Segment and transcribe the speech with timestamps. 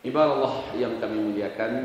[0.00, 1.84] Ibarat Allah yang kami muliakan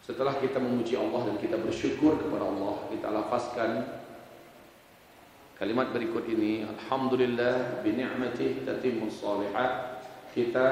[0.00, 3.70] Setelah kita memuji Allah dan kita bersyukur kepada Allah Kita lafazkan
[5.60, 10.00] Kalimat berikut ini Alhamdulillah bini'matih tatimmus salihat
[10.32, 10.68] Kita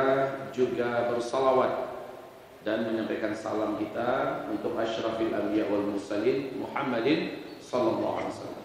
[0.56, 1.88] juga bersalawat
[2.66, 8.64] dan menyampaikan salam kita untuk asyrafil anbiya wal mursalin Muhammadin sallallahu alaihi wasallam.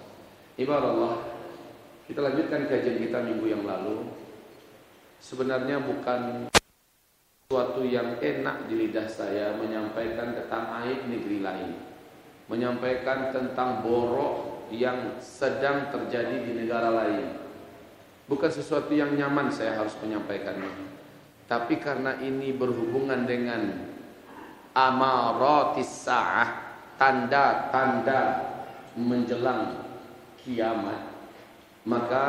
[0.60, 1.14] Ibarat Allah,
[2.10, 4.12] kita lanjutkan kajian kita minggu yang lalu.
[5.24, 6.52] Sebenarnya bukan
[7.54, 11.78] suatu yang enak di lidah saya menyampaikan tentang aib negeri lain.
[12.50, 17.38] Menyampaikan tentang borok yang sedang terjadi di negara lain.
[18.26, 20.98] Bukan sesuatu yang nyaman saya harus menyampaikannya.
[21.46, 23.86] Tapi karena ini berhubungan dengan
[24.74, 26.50] amaratis sa'ah,
[26.98, 28.50] tanda-tanda
[28.98, 29.78] menjelang
[30.42, 31.06] kiamat,
[31.86, 32.26] maka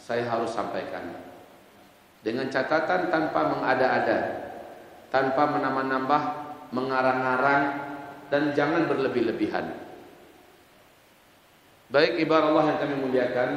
[0.00, 1.28] saya harus sampaikan
[2.20, 4.39] dengan catatan tanpa mengada-ada,
[5.10, 6.22] tanpa menambah-nambah,
[6.70, 7.62] mengarang-arang
[8.30, 9.74] dan jangan berlebih-lebihan.
[11.90, 13.50] Baik ibarat Allah yang kami muliakan,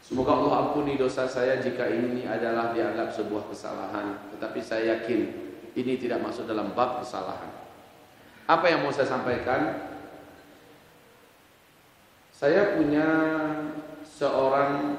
[0.00, 5.20] semoga Allah ampuni dosa saya jika ini adalah dianggap sebuah kesalahan, tetapi saya yakin
[5.76, 7.52] ini tidak masuk dalam bab kesalahan.
[8.48, 9.92] Apa yang mau saya sampaikan?
[12.32, 13.08] Saya punya
[14.08, 14.96] seorang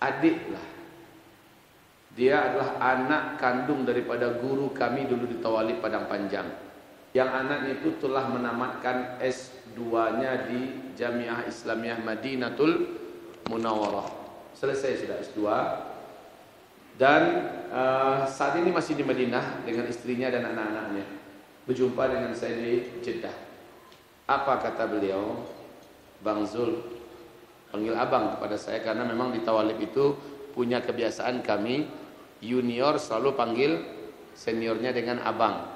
[0.00, 0.73] adik lah.
[2.14, 6.46] Dia adalah anak kandung daripada guru kami dulu di Tawalib Padang Panjang.
[7.10, 12.94] Yang anaknya itu telah menamatkan S2-nya di Jamiah Islamiyah Madinatul
[13.50, 14.06] Munawwarah.
[14.54, 15.38] Selesai sudah S2.
[16.94, 17.22] Dan
[17.74, 21.06] uh, saat ini masih di Madinah dengan istrinya dan anak-anaknya.
[21.66, 23.34] Berjumpa dengan saya di Jeddah.
[24.30, 25.42] Apa kata beliau?
[26.22, 26.80] Bang Zul,
[27.68, 30.16] panggil abang kepada saya karena memang di Tawalib itu
[30.56, 32.03] punya kebiasaan kami
[32.44, 33.72] junior selalu panggil
[34.36, 35.72] seniornya dengan abang.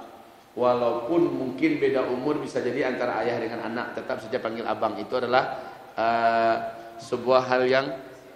[0.59, 5.15] Walaupun mungkin beda umur bisa jadi antara ayah dengan anak tetap saja panggil abang itu
[5.15, 5.54] adalah
[5.94, 6.56] uh,
[6.98, 7.87] sebuah hal yang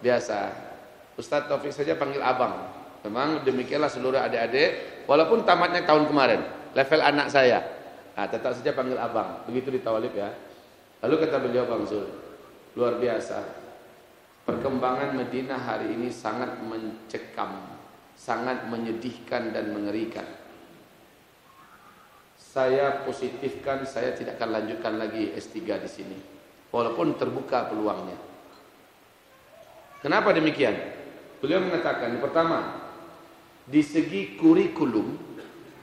[0.01, 0.55] biasa.
[1.19, 2.73] Ustadz Taufik saja panggil abang.
[3.03, 6.41] Memang demikianlah seluruh adik-adik walaupun tamatnya tahun kemarin
[6.73, 7.59] level anak saya.
[8.13, 9.43] Nah, tetap saja panggil abang.
[9.49, 10.31] Begitu di Tawalib ya.
[11.03, 12.07] Lalu kata beliau Bang Zul,
[12.79, 13.63] Luar biasa.
[14.43, 17.72] Perkembangan Medina hari ini sangat mencekam,
[18.23, 20.23] sangat menyedihkan dan mengerikan.
[22.39, 26.19] Saya positifkan, saya tidak akan lanjutkan lagi S3 di sini.
[26.71, 28.15] Walaupun terbuka peluangnya.
[29.99, 30.75] Kenapa demikian?
[31.43, 32.79] Beliau mengatakan, pertama,
[33.67, 35.19] di segi kurikulum,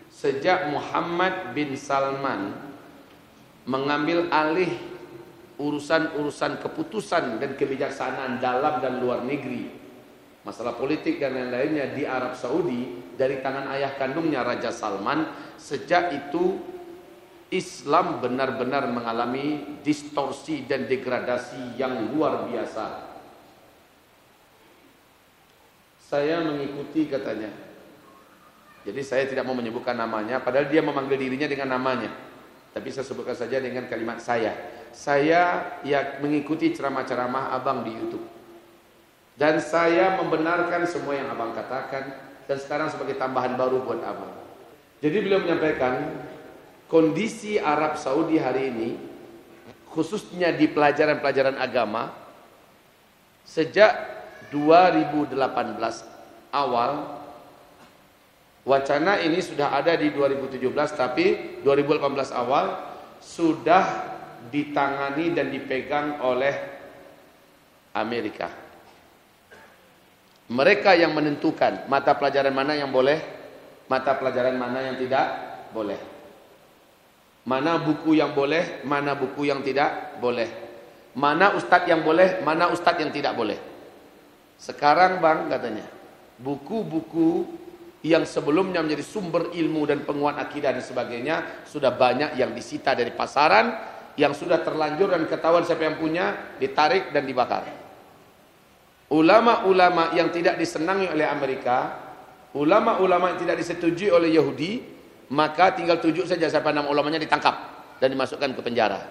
[0.08, 2.56] sejak Muhammad bin Salman
[3.68, 4.72] mengambil alih
[5.60, 9.68] urusan-urusan keputusan dan kebijaksanaan dalam dan luar negeri,
[10.50, 15.30] masalah politik dan lain-lainnya di Arab Saudi dari tangan ayah kandungnya Raja Salman,
[15.62, 16.58] sejak itu
[17.54, 23.14] Islam benar-benar mengalami distorsi dan degradasi yang luar biasa.
[26.10, 27.54] Saya mengikuti katanya.
[28.82, 32.10] Jadi saya tidak mau menyebutkan namanya, padahal dia memanggil dirinya dengan namanya.
[32.74, 38.39] Tapi saya sebutkan saja dengan kalimat saya saya ya mengikuti ceramah-ceramah abang di YouTube.
[39.40, 42.12] Dan saya membenarkan semua yang abang katakan
[42.44, 44.36] dan sekarang sebagai tambahan baru buat abang.
[45.00, 46.12] Jadi beliau menyampaikan
[46.92, 48.90] kondisi Arab Saudi hari ini
[49.96, 52.12] khususnya di pelajaran-pelajaran agama
[53.48, 53.96] sejak
[54.52, 55.40] 2018
[56.52, 57.22] awal
[58.68, 60.68] wacana ini sudah ada di 2017
[61.00, 62.76] tapi 2018 awal
[63.24, 63.86] sudah
[64.52, 66.54] ditangani dan dipegang oleh
[67.96, 68.69] Amerika.
[70.50, 73.22] Mereka yang menentukan mata pelajaran mana yang boleh,
[73.86, 75.26] mata pelajaran mana yang tidak
[75.70, 76.02] boleh.
[77.46, 80.50] Mana buku yang boleh, mana buku yang tidak boleh.
[81.14, 83.58] Mana ustadz yang boleh, mana ustadz yang tidak boleh.
[84.58, 85.86] Sekarang bang katanya,
[86.42, 87.46] buku-buku
[88.04, 93.12] yang sebelumnya menjadi sumber ilmu dan penguat akidah dan sebagainya sudah banyak yang disita dari
[93.12, 93.76] pasaran
[94.20, 97.79] yang sudah terlanjur dan ketahuan siapa yang punya ditarik dan dibakar.
[99.10, 101.98] Ulama-ulama yang tidak disenangi oleh Amerika,
[102.54, 104.86] ulama-ulama yang tidak disetujui oleh Yahudi,
[105.34, 107.56] maka tinggal tujuh saja siapa nama ulamanya ditangkap
[107.98, 109.02] dan dimasukkan ke penjara.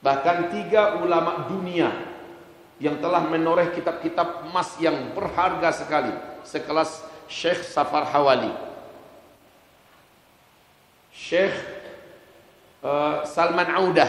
[0.00, 1.92] Bahkan tiga ulama dunia
[2.80, 6.12] yang telah menoreh kitab-kitab emas yang berharga sekali,
[6.48, 8.52] sekelas Syekh Safar Hawali,
[11.12, 11.80] Syekh
[12.80, 14.08] Uh, Salman Audah.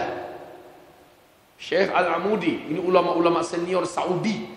[1.60, 4.48] Syekh Al-Amudi ini ulama-ulama senior Saudi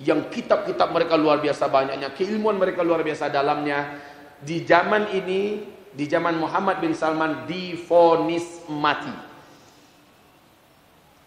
[0.00, 3.96] yang kitab-kitab mereka luar biasa banyaknya, keilmuan mereka luar biasa dalamnya.
[4.36, 5.64] Di zaman ini,
[5.96, 9.14] di zaman Muhammad bin Salman difonis mati.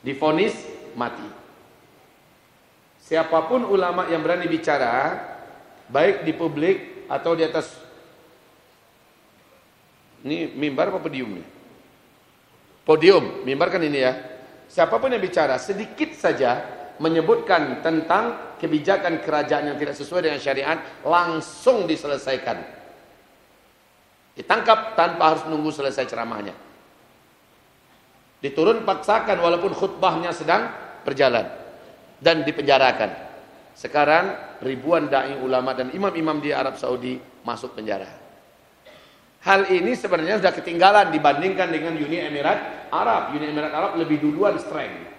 [0.06, 0.54] Difonis
[0.94, 1.26] mati.
[3.02, 5.18] Siapa pun ulama yang berani bicara,
[5.90, 7.74] baik di publik atau di atas
[10.22, 11.48] ini mimbar apa podium nih?
[12.86, 14.14] Podium, mimbar kan ini ya.
[14.70, 20.78] Siapa pun yang bicara sedikit saja menyebutkan tentang kebijakan kerajaan yang tidak sesuai dengan syariat
[21.04, 22.60] langsung diselesaikan.
[24.36, 26.56] Ditangkap tanpa harus menunggu selesai ceramahnya.
[28.40, 30.72] Diturun paksakan walaupun khutbahnya sedang
[31.04, 31.44] berjalan
[32.24, 33.28] dan dipenjarakan.
[33.76, 38.08] Sekarang ribuan dai ulama dan imam-imam di Arab Saudi masuk penjara.
[39.40, 43.36] Hal ini sebenarnya sudah ketinggalan dibandingkan dengan Uni Emirat Arab.
[43.40, 45.19] Uni Emirat Arab lebih duluan strength.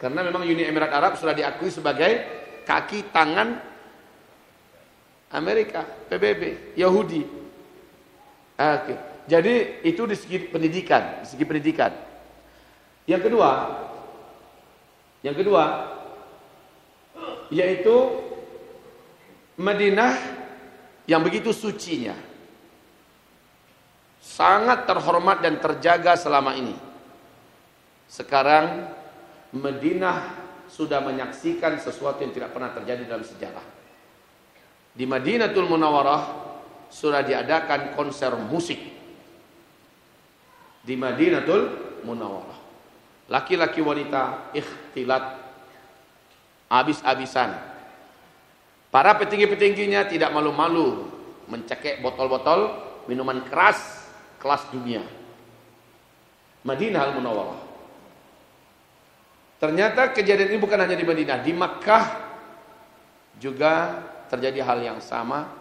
[0.00, 2.24] Karena memang Uni Emirat Arab sudah diakui sebagai
[2.64, 3.60] kaki tangan
[5.30, 7.22] Amerika, PBB, Yahudi.
[8.56, 8.94] Oke.
[9.28, 11.92] Jadi itu di segi pendidikan, di segi pendidikan.
[13.04, 13.50] Yang kedua,
[15.20, 15.64] yang kedua
[17.52, 17.96] yaitu
[19.60, 20.16] Madinah
[21.04, 22.16] yang begitu sucinya
[24.22, 26.72] sangat terhormat dan terjaga selama ini.
[28.08, 28.88] Sekarang
[29.50, 30.18] Madinah
[30.70, 33.66] sudah menyaksikan sesuatu yang tidak pernah terjadi dalam sejarah.
[34.94, 36.22] Di Madinatul Munawwarah
[36.90, 38.78] sudah diadakan konser musik.
[40.82, 41.74] Di Madinatul
[42.06, 42.58] Munawwarah.
[43.30, 45.38] Laki-laki wanita ikhtilat
[46.70, 47.54] habis-habisan.
[48.90, 51.06] Para petinggi-petingginya tidak malu-malu
[51.46, 52.74] mencekek botol-botol
[53.06, 54.06] minuman keras
[54.42, 55.02] kelas dunia.
[56.66, 57.69] Madinah Al-Munawwarah.
[59.60, 62.04] Ternyata kejadian ini bukan hanya di Madinah, di Makkah
[63.36, 64.00] juga
[64.32, 65.52] terjadi hal yang sama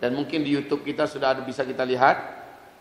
[0.00, 2.16] dan mungkin di YouTube kita sudah ada bisa kita lihat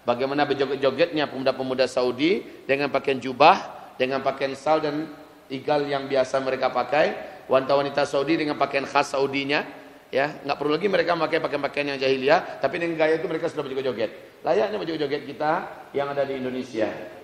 [0.08, 3.68] bagaimana berjoget-jogetnya pemuda-pemuda Saudi dengan pakaian jubah,
[4.00, 5.12] dengan pakaian sal dan
[5.52, 7.20] igal yang biasa mereka pakai,
[7.52, 9.68] wanita-wanita Saudi dengan pakaian khas Saudinya,
[10.08, 13.68] ya nggak perlu lagi mereka memakai pakaian-pakaian yang jahiliyah, tapi dengan gaya itu mereka sudah
[13.68, 14.42] berjoget-joget.
[14.42, 15.52] Layaknya baju joget kita
[15.92, 17.21] yang ada di Indonesia.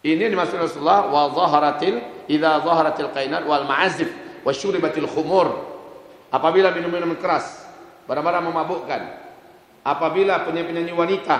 [0.00, 4.08] Ini dimaksud Rasulullah wa zaharatil idza zaharatil qainat wal ma'azif
[4.40, 5.68] wa syuribatil khumur.
[6.32, 7.68] Apabila minum-minum keras,
[8.08, 9.02] barang-barang memabukkan.
[9.84, 11.36] Apabila penyanyi-penyanyi wanita,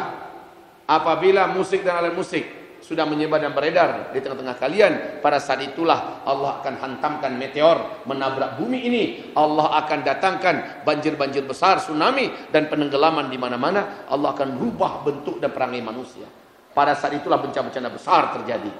[0.84, 2.44] apabila musik dan alat musik,
[2.80, 8.56] sudah menyebar dan beredar di tengah-tengah kalian pada saat itulah Allah akan hantamkan meteor menabrak
[8.56, 9.04] bumi ini
[9.36, 15.52] Allah akan datangkan banjir-banjir besar tsunami dan penenggelaman di mana-mana Allah akan merubah bentuk dan
[15.52, 16.24] perangai manusia
[16.70, 18.70] pada saat itulah bencana-bencana besar terjadi.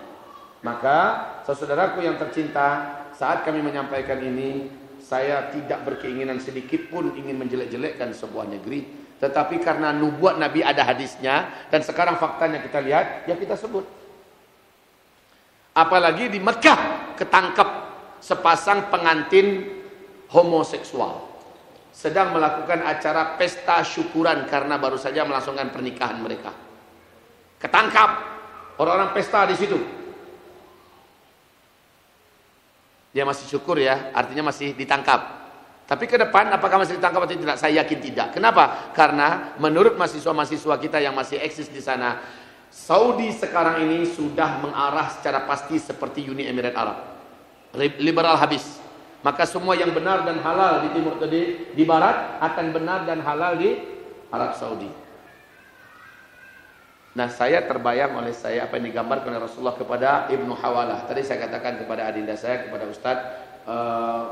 [0.61, 0.99] Maka
[1.45, 4.69] saudaraku yang tercinta saat kami menyampaikan ini
[5.01, 8.85] saya tidak berkeinginan sedikit pun ingin menjelek-jelekkan sebuah negeri.
[9.21, 13.85] Tetapi karena nubuat Nabi ada hadisnya dan sekarang faktanya kita lihat ya kita sebut.
[15.77, 17.69] Apalagi di Mekah ketangkep
[18.21, 19.81] sepasang pengantin
[20.29, 21.29] homoseksual.
[21.91, 26.55] Sedang melakukan acara pesta syukuran karena baru saja melangsungkan pernikahan mereka.
[27.61, 28.11] Ketangkap
[28.81, 29.77] orang-orang pesta di situ.
[33.13, 35.41] Dia masih syukur ya, artinya masih ditangkap.
[35.85, 37.59] Tapi ke depan apakah masih ditangkap atau tidak?
[37.59, 38.29] Saya yakin tidak.
[38.31, 38.95] Kenapa?
[38.95, 42.23] Karena menurut mahasiswa-mahasiswa kita yang masih eksis di sana,
[42.71, 46.99] Saudi sekarang ini sudah mengarah secara pasti seperti Uni Emirat Arab.
[47.99, 48.79] Liberal habis.
[49.27, 53.59] Maka semua yang benar dan halal di timur tadi di barat akan benar dan halal
[53.59, 53.75] di
[54.31, 55.10] Arab Saudi.
[57.21, 61.05] Nah, saya terbayang oleh saya apa yang digambarkan oleh Rasulullah kepada Ibnu Hawalah.
[61.05, 63.29] Tadi saya katakan kepada adinda saya kepada Ustadz
[63.69, 64.25] uh,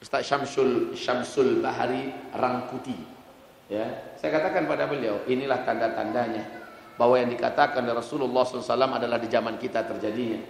[0.00, 2.96] Ustadz Syamsul Syamsul Bahari Rangkuti
[3.68, 6.48] Ya, saya katakan pada beliau, inilah tanda-tandanya
[6.96, 10.40] bahwa yang dikatakan oleh Rasulullah SAW adalah di zaman kita terjadinya.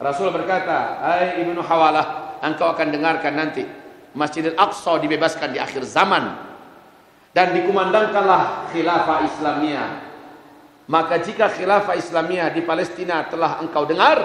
[0.00, 3.64] Rasul berkata, Hai Ibnu Hawalah, engkau akan dengarkan nanti
[4.16, 6.49] Masjidil Aqsa dibebaskan di akhir zaman
[7.30, 9.90] dan dikumandangkanlah khilafah Islamiyah.
[10.90, 14.18] Maka jika khilafah Islamiyah di Palestina telah engkau dengar,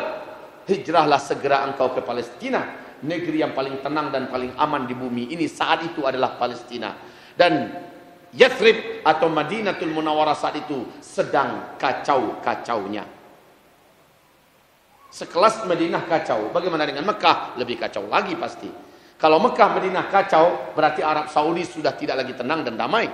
[0.65, 2.65] hijrahlah segera engkau ke Palestina,
[3.05, 6.97] negeri yang paling tenang dan paling aman di bumi ini saat itu adalah Palestina.
[7.37, 7.69] Dan
[8.33, 13.05] Yathrib atau Madinatul Munawwarah saat itu sedang kacau-kacaunya.
[15.13, 17.55] Sekelas Madinah kacau, bagaimana dengan Mekah?
[17.55, 18.67] Lebih kacau lagi pasti.
[19.15, 23.07] Kalau Mekah Madinah kacau, berarti Arab Saudi sudah tidak lagi tenang dan damai.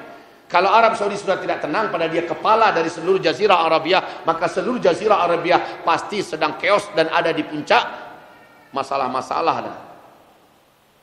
[0.51, 4.83] Kalau Arab Saudi sudah tidak tenang pada dia kepala dari seluruh jazirah Arabia, maka seluruh
[4.83, 7.83] jazirah Arabia pasti sedang chaos dan ada di puncak
[8.75, 9.55] masalah-masalah.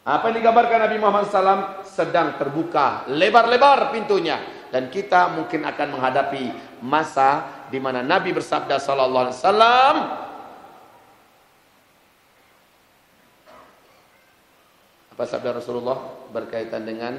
[0.05, 6.45] Apa yang digambarkan Nabi Muhammad SAW sedang terbuka lebar-lebar pintunya dan kita mungkin akan menghadapi
[6.85, 9.95] masa di mana Nabi bersabda sallallahu alaihi wasallam
[15.19, 15.99] apa sabda Rasulullah
[16.31, 17.19] berkaitan dengan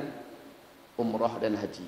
[0.96, 1.84] umrah dan haji.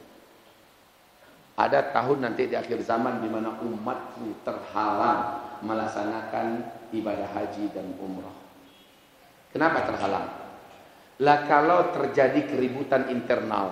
[1.55, 8.35] Ada tahun nanti di akhir zaman di mana umatku terhalang melaksanakan ibadah haji dan umrah.
[9.55, 10.27] Kenapa terhalang?
[11.23, 13.71] Lah kalau terjadi keributan internal,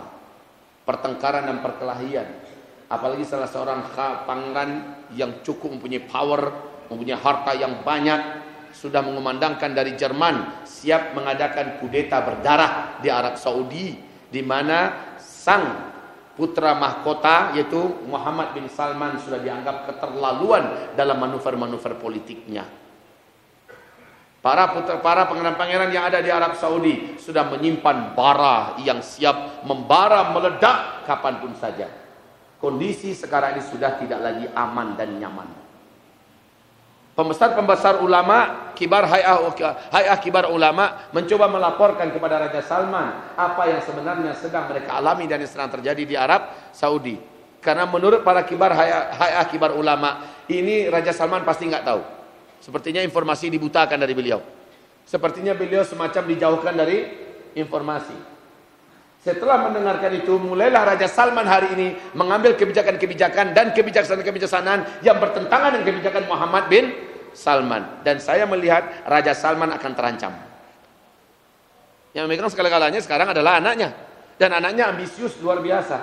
[0.88, 2.40] pertengkaran dan perkelahian,
[2.88, 3.84] apalagi salah seorang
[4.24, 6.56] pangeran yang cukup mempunyai power,
[6.88, 8.39] mempunyai harta yang banyak,
[8.74, 13.98] sudah mengumandangkan dari Jerman siap mengadakan kudeta berdarah di Arab Saudi
[14.30, 15.90] di mana sang
[16.40, 22.64] putra mahkota yaitu Muhammad bin Salman sudah dianggap keterlaluan dalam manuver-manuver politiknya.
[24.40, 30.32] Para putra, para pangeran-pangeran yang ada di Arab Saudi sudah menyimpan bara yang siap membara
[30.32, 31.92] meledak kapan pun saja.
[32.56, 35.59] Kondisi sekarang ini sudah tidak lagi aman dan nyaman.
[37.20, 39.44] Pembesar-pembesar ulama, kibar hayah,
[39.92, 45.44] hayah kibar ulama mencoba melaporkan kepada Raja Salman apa yang sebenarnya sedang mereka alami dan
[45.44, 47.20] yang sedang terjadi di Arab Saudi.
[47.60, 52.00] Karena menurut para kibar hayah, hayah kibar ulama, ini Raja Salman pasti nggak tahu.
[52.64, 54.40] Sepertinya informasi dibutakan dari beliau.
[55.04, 57.04] Sepertinya beliau semacam dijauhkan dari
[57.60, 58.16] informasi.
[59.20, 65.86] Setelah mendengarkan itu, mulailah Raja Salman hari ini mengambil kebijakan-kebijakan dan kebijaksanaan-kebijaksanaan yang bertentangan dengan
[65.92, 68.04] kebijakan Muhammad bin Salman.
[68.06, 70.34] Dan saya melihat Raja Salman akan terancam.
[72.14, 73.94] Yang memegang segala-galanya sekarang adalah anaknya.
[74.40, 75.98] Dan anaknya ambisius luar biasa.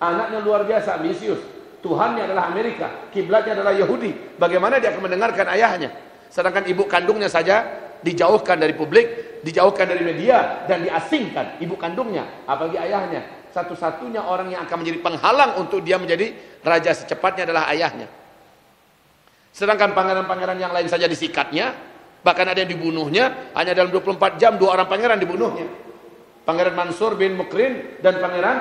[0.00, 1.40] Anaknya luar biasa ambisius.
[1.80, 4.36] Tuhannya adalah Amerika, kiblatnya adalah Yahudi.
[4.36, 5.88] Bagaimana dia akan mendengarkan ayahnya?
[6.28, 7.64] Sedangkan ibu kandungnya saja
[8.04, 13.24] dijauhkan dari publik, dijauhkan dari media dan diasingkan ibu kandungnya, apalagi ayahnya.
[13.50, 18.06] Satu-satunya orang yang akan menjadi penghalang untuk dia menjadi raja secepatnya adalah ayahnya.
[19.50, 21.74] Sedangkan pangeran-pangeran yang lain saja disikatnya,
[22.22, 25.66] bahkan ada yang dibunuhnya, hanya dalam 24 jam dua orang pangeran dibunuhnya.
[26.46, 28.56] Pangeran Mansur bin Mukrin dan pangeran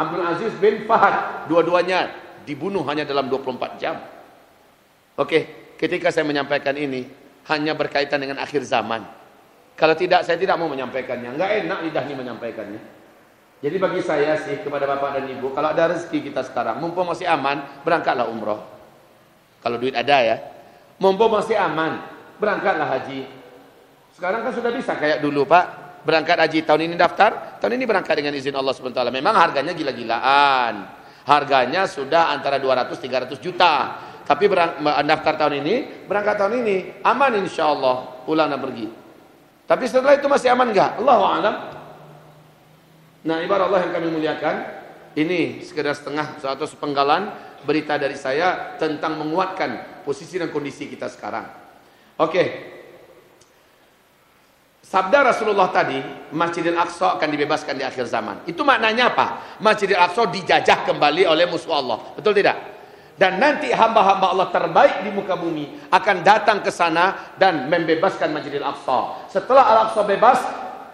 [0.00, 2.10] Abdul Aziz bin Fahad, dua-duanya
[2.48, 4.00] dibunuh hanya dalam 24 jam.
[5.20, 7.04] Oke, ketika saya menyampaikan ini
[7.52, 9.04] hanya berkaitan dengan akhir zaman.
[9.76, 11.36] Kalau tidak, saya tidak mau menyampaikannya.
[11.36, 12.80] Enggak enak lidah ini menyampaikannya.
[13.60, 17.28] Jadi bagi saya sih kepada bapak dan ibu, kalau ada rezeki kita sekarang, mumpung masih
[17.28, 18.79] aman, berangkatlah umroh.
[19.60, 20.36] Kalau duit ada ya.
[21.00, 22.00] Mumpung masih aman,
[22.36, 23.24] berangkatlah haji.
[24.12, 25.64] Sekarang kan sudah bisa kayak dulu pak,
[26.04, 29.00] berangkat haji tahun ini daftar, tahun ini berangkat dengan izin Allah SWT.
[29.08, 30.74] Memang harganya gila-gilaan.
[31.24, 33.72] Harganya sudah antara 200-300 juta.
[34.24, 34.44] Tapi
[35.08, 38.86] daftar tahun ini, berangkat tahun ini, aman insya Allah pulang dan pergi.
[39.66, 41.00] Tapi setelah itu masih aman enggak?
[41.02, 41.56] Allah alam.
[43.26, 44.56] Nah ibarat Allah yang kami muliakan,
[45.18, 51.46] ini sekedar setengah atau sepenggalan berita dari saya tentang menguatkan posisi dan kondisi kita sekarang.
[52.20, 52.44] Oke,
[54.90, 56.02] Sabda Rasulullah tadi,
[56.34, 58.42] Masjidil Aqsa akan dibebaskan di akhir zaman.
[58.42, 59.56] Itu maknanya apa?
[59.62, 62.10] Masjidil Aqsa dijajah kembali oleh musuh Allah.
[62.18, 62.58] Betul tidak?
[63.14, 68.66] Dan nanti hamba-hamba Allah terbaik di muka bumi akan datang ke sana dan membebaskan Masjidil
[68.66, 69.30] Aqsa.
[69.30, 70.42] Setelah Al-Aqsa bebas,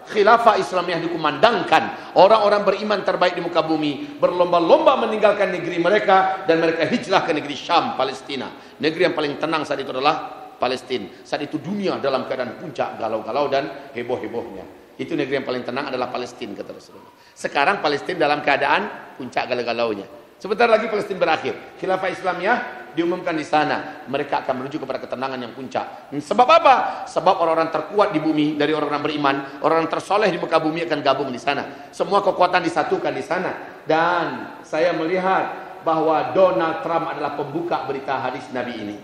[0.07, 2.15] khilafah Islamiyah dikumandangkan.
[2.15, 7.55] Orang-orang beriman terbaik di muka bumi berlomba-lomba meninggalkan negeri mereka dan mereka hijrah ke negeri
[7.55, 8.47] Syam, Palestina.
[8.79, 11.11] Negeri yang paling tenang saat itu adalah Palestina.
[11.21, 14.65] Saat itu dunia dalam keadaan puncak galau-galau dan heboh-hebohnya.
[14.97, 17.13] Itu negeri yang paling tenang adalah Palestina kata Rasulullah.
[17.37, 20.09] Sekarang Palestina dalam keadaan puncak galau-galaunya.
[20.41, 21.53] Sebentar lagi Palestina berakhir.
[21.77, 22.57] Khilafah Islamiyah
[22.97, 24.01] diumumkan di sana.
[24.09, 26.09] Mereka akan menuju kepada ketenangan yang puncak.
[26.09, 26.75] Sebab apa?
[27.05, 31.29] Sebab orang-orang terkuat di bumi dari orang-orang beriman, orang-orang tersoleh di muka bumi akan gabung
[31.29, 31.93] di sana.
[31.93, 33.85] Semua kekuatan disatukan di sana.
[33.85, 38.97] Dan saya melihat bahwa Donald Trump adalah pembuka berita hadis Nabi ini.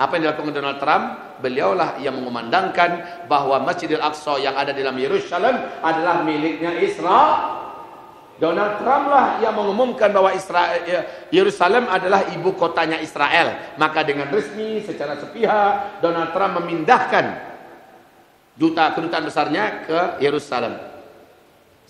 [0.00, 1.04] Apa yang dilakukan Donald Trump?
[1.44, 7.59] Beliaulah yang mengumandangkan bahwa Masjidil Aqsa yang ada di dalam Yerusalem adalah miliknya Israel.
[8.40, 13.76] Donald Trump lah yang mengumumkan bahwa Israel, ya, Yerusalem adalah ibu kotanya Israel.
[13.76, 17.36] Maka dengan resmi secara sepihak Donald Trump memindahkan
[18.56, 20.72] duta kedutaan besarnya ke Yerusalem.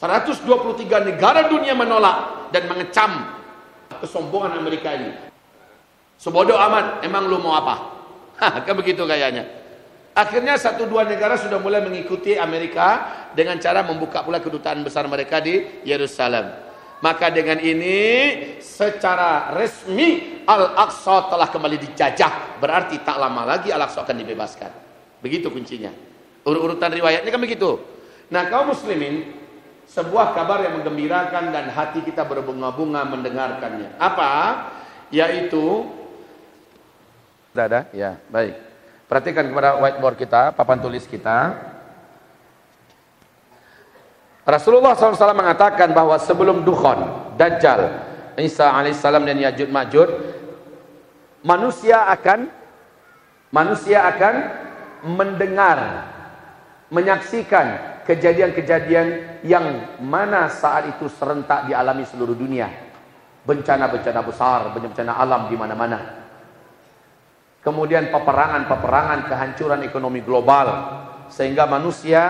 [0.02, 3.30] 123 negara dunia menolak dan mengecam
[4.02, 5.14] kesombongan Amerika ini.
[6.18, 7.94] Sebodoh amat, emang lu mau apa?
[8.66, 9.59] kan begitu kayaknya.
[10.10, 15.38] Akhirnya satu dua negara sudah mulai mengikuti Amerika dengan cara membuka pula kedutaan besar mereka
[15.38, 16.50] di Yerusalem.
[17.00, 17.96] Maka dengan ini
[18.60, 22.60] secara resmi Al-Aqsa telah kembali dijajah.
[22.60, 24.70] Berarti tak lama lagi Al-Aqsa akan dibebaskan.
[25.24, 25.94] Begitu kuncinya.
[26.44, 27.80] Urut-urutan riwayatnya kan begitu.
[28.28, 29.32] Nah kaum muslimin,
[29.88, 33.96] sebuah kabar yang menggembirakan dan hati kita berbunga-bunga mendengarkannya.
[33.96, 34.30] Apa?
[35.10, 35.86] Yaitu
[37.50, 37.80] Tidak ada?
[37.90, 38.69] Ya, baik.
[39.10, 41.58] Perhatikan kepada whiteboard kita, papan tulis kita.
[44.46, 48.06] Rasulullah SAW mengatakan bahwa sebelum Dukhon, Dajjal,
[48.38, 50.08] Isa alaihissalam dan Yajud Majud,
[51.42, 52.54] manusia akan
[53.50, 54.34] manusia akan
[55.10, 56.06] mendengar,
[56.94, 62.70] menyaksikan kejadian-kejadian yang mana saat itu serentak dialami seluruh dunia.
[63.42, 66.19] Bencana-bencana besar, bencana alam di mana-mana.
[67.60, 70.68] Kemudian peperangan-peperangan, kehancuran ekonomi global,
[71.28, 72.22] sehingga manusia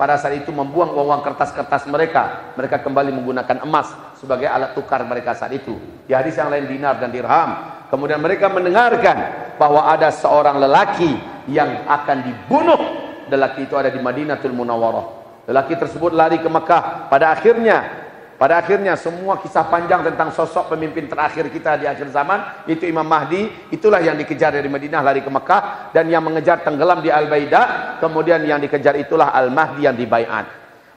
[0.00, 2.56] pada saat itu membuang uang kertas-kertas mereka.
[2.56, 5.76] Mereka kembali menggunakan emas sebagai alat tukar mereka saat itu.
[6.08, 7.78] Di hadis yang lain dinar dan dirham.
[7.92, 9.16] Kemudian mereka mendengarkan
[9.56, 11.16] bahwa ada seorang lelaki
[11.48, 12.80] yang akan dibunuh.
[13.28, 15.06] Lelaki itu ada di Madinatul Munawwarah.
[15.48, 17.12] Lelaki tersebut lari ke Mekah.
[17.12, 18.07] Pada akhirnya
[18.38, 23.02] pada akhirnya semua kisah panjang tentang sosok pemimpin terakhir kita di akhir zaman itu Imam
[23.02, 27.98] Mahdi, itulah yang dikejar dari Madinah lari ke Mekah dan yang mengejar tenggelam di Al-Baidah,
[27.98, 30.46] kemudian yang dikejar itulah Al-Mahdi yang dibaiat.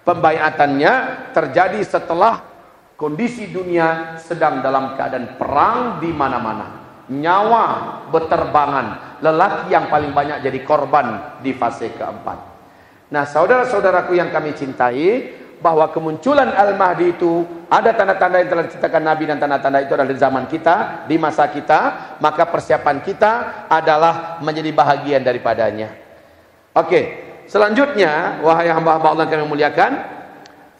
[0.05, 0.93] Pembaiatannya
[1.33, 2.45] terjadi setelah
[2.93, 6.77] kondisi dunia sedang dalam keadaan perang di mana-mana.
[7.09, 7.65] Nyawa
[8.13, 12.37] berterbangan, lelaki yang paling banyak jadi korban di fase keempat.
[13.09, 19.23] Nah, saudara-saudaraku yang kami cintai, bahwa kemunculan Al-Mahdi itu ada tanda-tanda yang telah diceritakan Nabi
[19.29, 21.79] dan tanda-tanda itu adalah di zaman kita, di masa kita,
[22.17, 23.31] maka persiapan kita
[23.69, 25.93] adalah menjadi bahagian daripadanya.
[26.73, 27.01] Oke,
[27.45, 29.91] selanjutnya wahai hamba-hamba Allah yang memuliakan,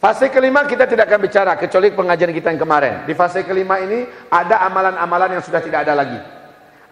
[0.02, 3.06] fase kelima kita tidak akan bicara kecuali pengajian kita yang kemarin.
[3.06, 6.18] Di fase kelima ini ada amalan-amalan yang sudah tidak ada lagi.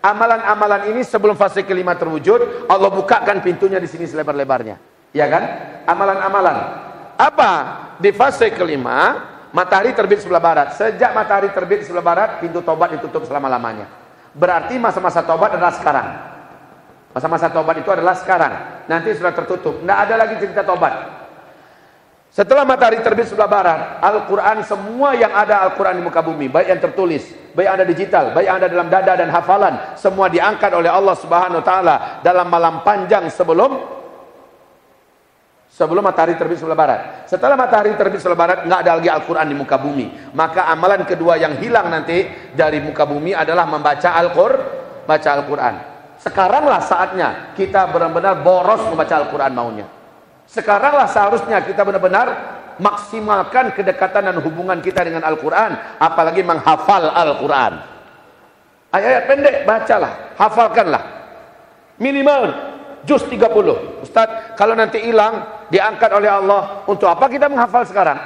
[0.00, 4.80] Amalan-amalan ini sebelum fase kelima terwujud, Allah bukakan pintunya di sini selebar-lebarnya.
[5.10, 5.44] Ya kan?
[5.90, 6.88] Amalan-amalan
[7.20, 7.52] apa?
[8.00, 10.68] Di fase kelima, matahari terbit sebelah barat.
[10.80, 13.84] Sejak matahari terbit sebelah barat, pintu tobat ditutup selama-lamanya.
[14.32, 16.08] Berarti masa-masa tobat adalah sekarang.
[17.10, 18.86] Masa-masa tobat itu adalah sekarang.
[18.86, 19.82] Nanti sudah tertutup.
[19.82, 21.20] Tidak ada lagi cerita tobat.
[22.30, 26.78] Setelah matahari terbit sebelah barat, Al-Quran semua yang ada Al-Quran di muka bumi, baik yang
[26.78, 27.26] tertulis,
[27.58, 31.18] baik yang ada digital, baik yang ada dalam dada dan hafalan, semua diangkat oleh Allah
[31.18, 33.99] Subhanahu Wa Taala dalam malam panjang sebelum
[35.80, 37.00] Sebelum matahari terbit sebelah barat.
[37.24, 40.12] Setelah matahari terbit sebelah barat, nggak ada lagi Al-Quran di muka bumi.
[40.36, 44.76] Maka amalan kedua yang hilang nanti dari muka bumi adalah membaca Al-Qur'an.
[45.08, 45.74] Baca Al-Quran.
[46.20, 49.86] Sekaranglah saatnya kita benar-benar boros membaca Al-Quran maunya.
[50.44, 52.28] Sekaranglah seharusnya kita benar-benar
[52.76, 55.96] maksimalkan kedekatan dan hubungan kita dengan Al-Quran.
[55.96, 57.72] Apalagi menghafal Al-Quran.
[58.92, 60.12] Ayat-ayat pendek, bacalah.
[60.36, 61.02] Hafalkanlah.
[61.96, 62.69] Minimal
[63.04, 64.04] juz 30.
[64.04, 68.18] Ustaz, kalau nanti hilang diangkat oleh Allah, untuk apa kita menghafal sekarang?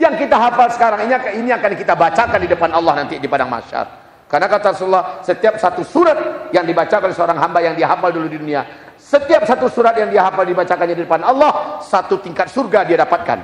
[0.00, 1.12] Yang kita hafal sekarang ini
[1.44, 3.84] ini akan kita bacakan di depan Allah nanti di padang mahsyar.
[4.30, 8.38] Karena kata Rasulullah, setiap satu surat yang dibaca oleh seorang hamba yang dihafal dulu di
[8.40, 8.64] dunia,
[8.96, 13.38] setiap satu surat yang dia hafal dibacakannya di depan Allah, satu tingkat surga dia dapatkan.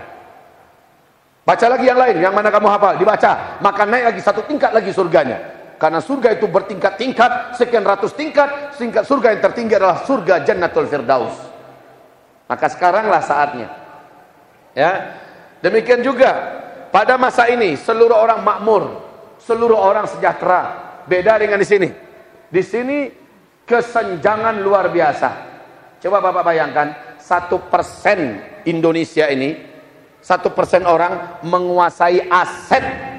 [1.46, 4.90] Baca lagi yang lain, yang mana kamu hafal, dibaca, maka naik lagi satu tingkat lagi
[4.90, 5.55] surganya.
[5.76, 11.36] Karena surga itu bertingkat-tingkat, sekian ratus tingkat, tingkat surga yang tertinggi adalah surga Jannatul Firdaus.
[12.48, 13.68] Maka sekaranglah saatnya.
[14.72, 15.20] Ya.
[15.60, 16.32] Demikian juga
[16.88, 19.04] pada masa ini seluruh orang makmur,
[19.36, 20.88] seluruh orang sejahtera.
[21.04, 21.88] Beda dengan di sini.
[22.48, 23.12] Di sini
[23.68, 25.28] kesenjangan luar biasa.
[26.00, 29.58] Coba Bapak bayangkan, satu persen Indonesia ini,
[30.22, 33.15] satu persen orang menguasai aset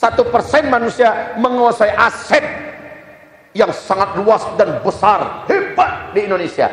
[0.00, 2.40] satu persen manusia menguasai aset
[3.52, 6.72] yang sangat luas dan besar, hebat di Indonesia.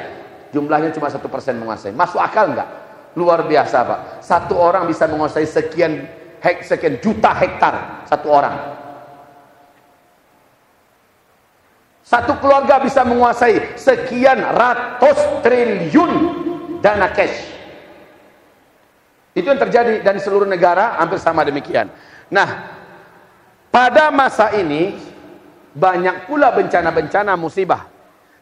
[0.55, 1.91] Jumlahnya cuma satu persen menguasai.
[1.91, 2.69] Masuk akal enggak?
[3.19, 3.99] Luar biasa Pak.
[4.23, 6.07] Satu orang bisa menguasai sekian
[6.39, 8.55] hek, sekian juta hektar satu orang.
[12.07, 16.11] Satu keluarga bisa menguasai sekian ratus triliun
[16.79, 17.43] dana cash.
[19.35, 21.91] Itu yang terjadi dan seluruh negara hampir sama demikian.
[22.31, 22.76] Nah,
[23.69, 24.97] pada masa ini
[25.77, 27.97] banyak pula bencana-bencana musibah.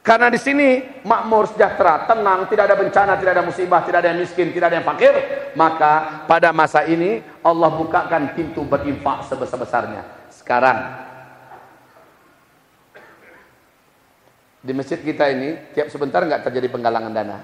[0.05, 4.21] Karena di sini makmur sejahtera, tenang, tidak ada bencana, tidak ada musibah, tidak ada yang
[4.21, 5.13] miskin, tidak ada yang fakir,
[5.57, 10.29] maka pada masa ini Allah bukakan pintu berinfak sebesar-besarnya.
[10.29, 10.77] Sekarang
[14.61, 17.37] di masjid kita ini tiap sebentar nggak terjadi penggalangan dana.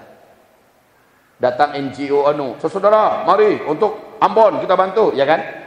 [1.42, 5.61] Datang NGO anu, saudara, mari untuk Ambon kita bantu, ya kan?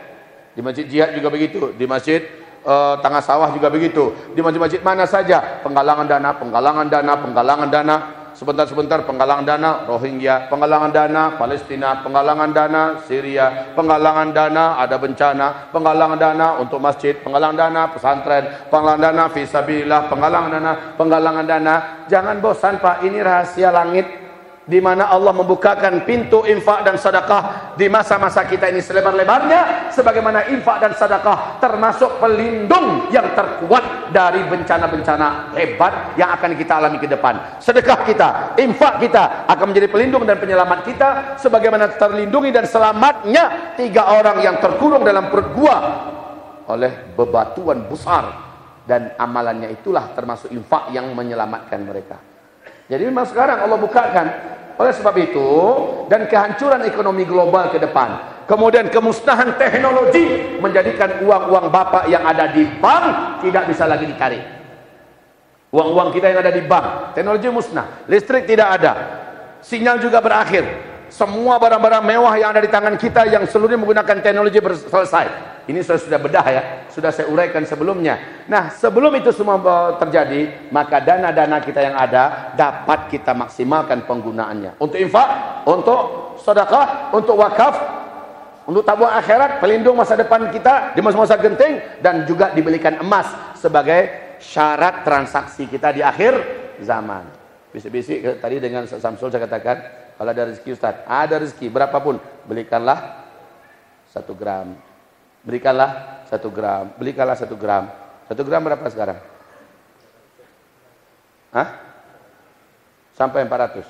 [0.55, 2.23] Di masjid jihad juga begitu, di masjid
[2.63, 5.59] uh, tengah sawah juga begitu, di masjid-masjid mana saja.
[5.59, 7.97] Penggalangan dana, penggalangan dana, penggalangan dana.
[8.35, 9.87] Sebentar-sebentar penggalangan dana.
[9.87, 11.39] Rohingya, penggalangan dana.
[11.39, 12.99] Palestina, penggalangan dana.
[13.07, 14.75] Syria, penggalangan dana.
[14.75, 16.47] Ada bencana, penggalangan dana.
[16.59, 17.81] Untuk masjid, penggalangan dana.
[17.95, 19.23] Pesantren, penggalangan dana.
[19.31, 21.75] Fisabilillah, penggalangan dana, penggalangan dana.
[22.11, 24.24] Jangan bosan Pak, ini rahasia langit
[24.65, 30.81] di mana Allah membukakan pintu infak dan sedekah di masa-masa kita ini selebar-lebarnya sebagaimana infak
[30.81, 37.61] dan sedekah termasuk pelindung yang terkuat dari bencana-bencana hebat yang akan kita alami ke depan.
[37.61, 44.17] Sedekah kita infak kita akan menjadi pelindung dan penyelamat kita sebagaimana terlindungi dan selamatnya tiga
[44.17, 45.77] orang yang terkurung dalam perut gua
[46.73, 48.49] oleh bebatuan besar.
[48.85, 52.34] Dan amalannya itulah termasuk infak yang menyelamatkan mereka
[52.85, 54.27] jadi memang sekarang Allah bukakan
[54.75, 55.49] oleh sebab itu
[56.11, 58.35] dan kehancuran ekonomi global ke depan.
[58.45, 64.43] Kemudian kemusnahan teknologi menjadikan uang-uang bapak yang ada di bank tidak bisa lagi ditarik.
[65.73, 68.93] Uang-uang kita yang ada di bank, teknologi musnah, listrik tidak ada,
[69.65, 70.94] sinyal juga berakhir.
[71.15, 74.59] Semua barang-barang mewah yang ada di tangan kita yang seluruhnya menggunakan teknologi
[74.91, 75.55] selesai.
[75.63, 78.43] Ini sudah sudah bedah ya, sudah saya uraikan sebelumnya.
[78.51, 79.55] Nah, sebelum itu semua
[79.95, 84.75] terjadi, maka dana-dana kita yang ada dapat kita maksimalkan penggunaannya.
[84.75, 87.75] Untuk infak, untuk sedekah, untuk wakaf,
[88.67, 94.35] untuk tabung akhirat, pelindung masa depan kita di masa-masa genting dan juga dibelikan emas sebagai
[94.43, 96.35] syarat transaksi kita di akhir
[96.83, 97.23] zaman.
[97.71, 103.27] Bisik-bisik tadi dengan Samsul saya katakan, kalau ada rezeki Ustaz, ada rezeki berapapun, belikanlah
[104.09, 104.75] satu gram
[105.45, 106.89] Berikanlah satu gram.
[106.97, 107.85] Belikanlah satu gram.
[108.25, 109.21] Satu gram berapa sekarang?
[111.53, 111.69] Hah?
[113.13, 113.85] Sampai 400.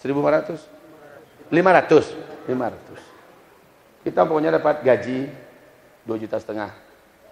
[0.00, 0.64] 1400?
[1.52, 2.16] 500?
[2.48, 4.08] 500.
[4.08, 5.28] Kita pokoknya dapat gaji
[6.08, 6.72] 2 juta setengah.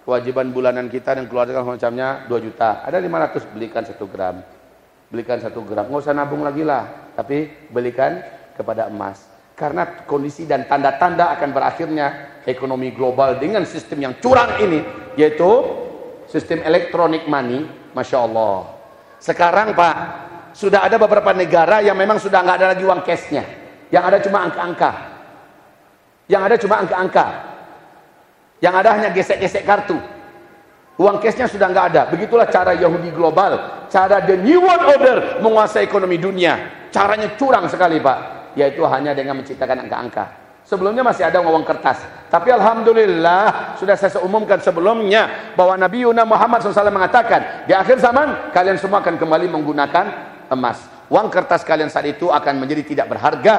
[0.04, 2.84] Kewajiban bulanan kita dan keluarga macamnya 2 juta.
[2.84, 4.44] Ada 500 belikan satu gram.
[5.12, 5.88] Belikan satu gram.
[5.88, 7.12] Nggak usah nabung lagi lah.
[7.16, 8.22] Tapi belikan
[8.54, 9.26] kepada emas.
[9.54, 12.06] Karena kondisi dan tanda-tanda akan berakhirnya
[12.42, 14.82] ekonomi global dengan sistem yang curang ini,
[15.14, 15.46] yaitu
[16.26, 17.62] sistem elektronik money,
[17.94, 18.74] Masya Allah.
[19.22, 19.96] Sekarang Pak,
[20.58, 23.46] sudah ada beberapa negara yang memang sudah nggak ada lagi uang cashnya.
[23.94, 24.92] Yang ada cuma angka-angka.
[26.26, 27.26] Yang ada cuma angka-angka.
[28.58, 29.98] Yang ada hanya gesek-gesek kartu.
[30.94, 32.02] Uang cashnya sudah nggak ada.
[32.06, 33.82] Begitulah cara Yahudi global.
[33.90, 36.86] Cara the new world order menguasai ekonomi dunia.
[36.94, 40.24] Caranya curang sekali Pak yaitu hanya dengan menciptakan angka-angka.
[40.64, 42.00] Sebelumnya masih ada uang kertas.
[42.30, 48.54] Tapi Alhamdulillah sudah saya umumkan sebelumnya bahwa Nabi Yuna Muhammad SAW mengatakan di akhir zaman
[48.54, 50.06] kalian semua akan kembali menggunakan
[50.48, 50.93] emas.
[51.14, 53.54] Uang kertas kalian saat itu akan menjadi tidak berharga,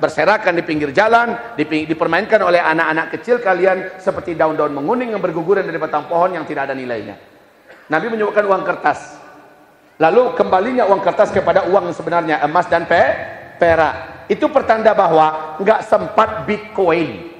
[0.00, 5.76] berserakan di pinggir jalan, dipermainkan oleh anak-anak kecil kalian seperti daun-daun menguning yang berguguran dari
[5.76, 7.20] batang pohon yang tidak ada nilainya.
[7.92, 9.20] Nabi menyebutkan uang kertas.
[10.00, 13.02] Lalu kembalinya uang kertas kepada uang sebenarnya emas dan pe,
[13.60, 17.36] perak itu pertanda bahwa nggak sempat Bitcoin.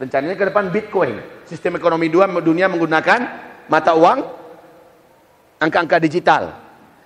[0.00, 1.44] Rencananya ke depan Bitcoin.
[1.44, 3.20] Sistem ekonomi dua dunia menggunakan
[3.68, 4.24] mata uang
[5.60, 6.63] angka-angka digital.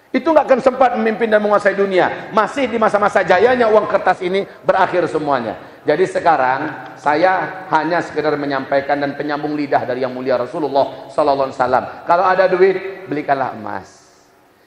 [0.08, 2.32] Itu nggak akan sempat memimpin dan menguasai dunia.
[2.32, 5.60] Masih di masa-masa jayanya uang kertas ini berakhir semuanya.
[5.84, 11.60] Jadi sekarang saya hanya sekedar menyampaikan dan penyambung lidah dari yang mulia Rasulullah Sallallahu Alaihi
[11.60, 11.84] Wasallam.
[12.08, 13.88] Kalau ada duit belikanlah emas.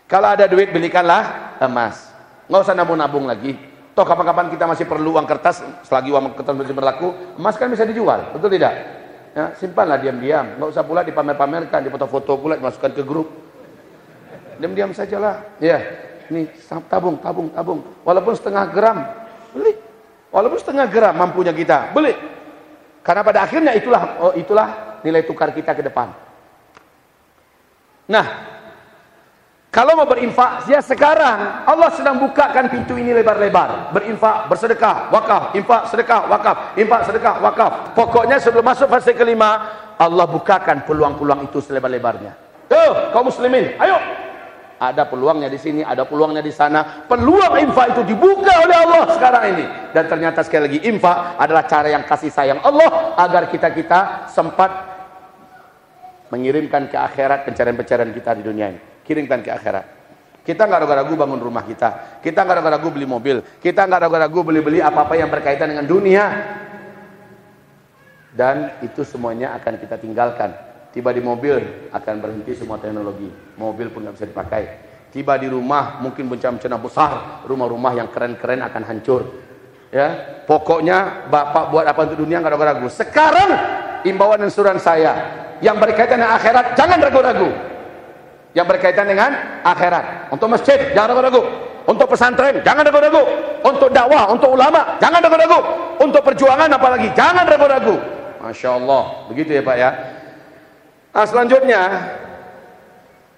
[0.06, 2.14] Kalau ada duit belikanlah emas.
[2.46, 3.58] Nggak usah nabung-nabung lagi.
[3.98, 7.84] Toh kapan-kapan kita masih perlu uang kertas, selagi uang kertas masih berlaku, emas kan bisa
[7.84, 8.72] dijual, betul tidak?
[9.36, 13.41] Ya, simpanlah diam-diam, nggak usah pula dipamer-pamerkan, dipoto-foto pula dimasukkan ke grup.
[14.62, 15.58] Diam-diam sajalah.
[15.58, 15.82] Ya,
[16.30, 16.46] ini
[16.86, 17.82] tabung, tabung, tabung.
[18.06, 18.98] Walaupun setengah gram,
[19.58, 19.74] beli.
[20.30, 22.14] Walaupun setengah gram mampunya kita, beli.
[23.02, 26.14] Karena pada akhirnya itulah oh, itulah nilai tukar kita ke depan.
[28.06, 28.26] Nah,
[29.74, 33.90] kalau mau berinfak, ya sekarang Allah sedang bukakan pintu ini lebar-lebar.
[33.98, 37.72] Berinfak, bersedekah, wakaf, infak, sedekah, wakaf, infak, sedekah, wakaf.
[37.98, 42.38] Pokoknya sebelum masuk fase kelima, Allah bukakan peluang-peluang itu selebar-lebarnya.
[42.70, 44.30] Tuh, kaum muslimin, ayo.
[44.82, 47.06] Ada peluangnya di sini, ada peluangnya di sana.
[47.06, 49.66] Peluang infak itu dibuka oleh Allah sekarang ini.
[49.94, 54.74] Dan ternyata sekali lagi infak adalah cara yang kasih sayang Allah agar kita-kita sempat
[56.34, 59.86] mengirimkan ke akhirat pencarian-pencarian kita di dunia ini kirimkan ke akhirat.
[60.42, 62.18] Kita nggak ragu-ragu bangun rumah kita.
[62.24, 63.46] Kita nggak ragu-ragu beli mobil.
[63.62, 66.26] Kita nggak ragu-ragu beli-beli apa-apa yang berkaitan dengan dunia.
[68.34, 70.71] Dan itu semuanya akan kita tinggalkan.
[70.92, 73.32] Tiba di mobil akan berhenti semua teknologi.
[73.56, 74.64] Mobil pun nggak bisa dipakai.
[75.12, 77.12] Tiba di rumah mungkin bencana-bencana besar.
[77.48, 79.22] Rumah-rumah yang keren-keren akan hancur.
[79.92, 82.88] Ya, pokoknya Bapak buat apa untuk dunia nggak ragu-ragu.
[82.92, 83.50] Sekarang
[84.04, 85.16] imbauan dan suran saya
[85.64, 87.50] yang berkaitan dengan akhirat jangan ragu-ragu.
[88.52, 89.32] Yang berkaitan dengan
[89.64, 90.32] akhirat.
[90.36, 91.42] Untuk masjid jangan ragu-ragu.
[91.88, 93.24] Untuk pesantren jangan ragu-ragu.
[93.64, 95.60] Untuk dakwah, untuk ulama jangan ragu-ragu.
[96.04, 97.96] Untuk perjuangan apalagi jangan ragu-ragu.
[98.44, 99.90] Masya Allah, begitu ya Pak ya.
[101.12, 101.82] Nah, selanjutnya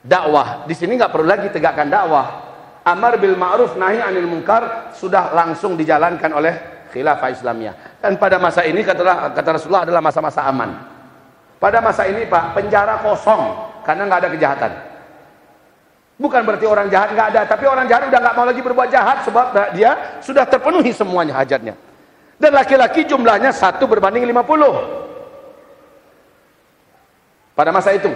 [0.06, 0.70] dakwah.
[0.70, 2.44] Di sini nggak perlu lagi tegakkan dakwah
[2.84, 6.54] amar bil ma'ruf nahi anil munkar sudah langsung dijalankan oleh
[6.92, 8.04] khilafah Islamiyah.
[8.04, 10.70] Dan pada masa ini kata, kata Rasulullah adalah masa-masa aman.
[11.58, 13.42] Pada masa ini Pak, penjara kosong
[13.88, 14.72] karena nggak ada kejahatan.
[16.20, 19.18] Bukan berarti orang jahat nggak ada, tapi orang jahat udah nggak mau lagi berbuat jahat
[19.26, 21.74] sebab dia sudah terpenuhi semuanya hajatnya.
[22.38, 25.03] Dan laki-laki jumlahnya satu berbanding 50.
[27.54, 28.10] Pada masa itu,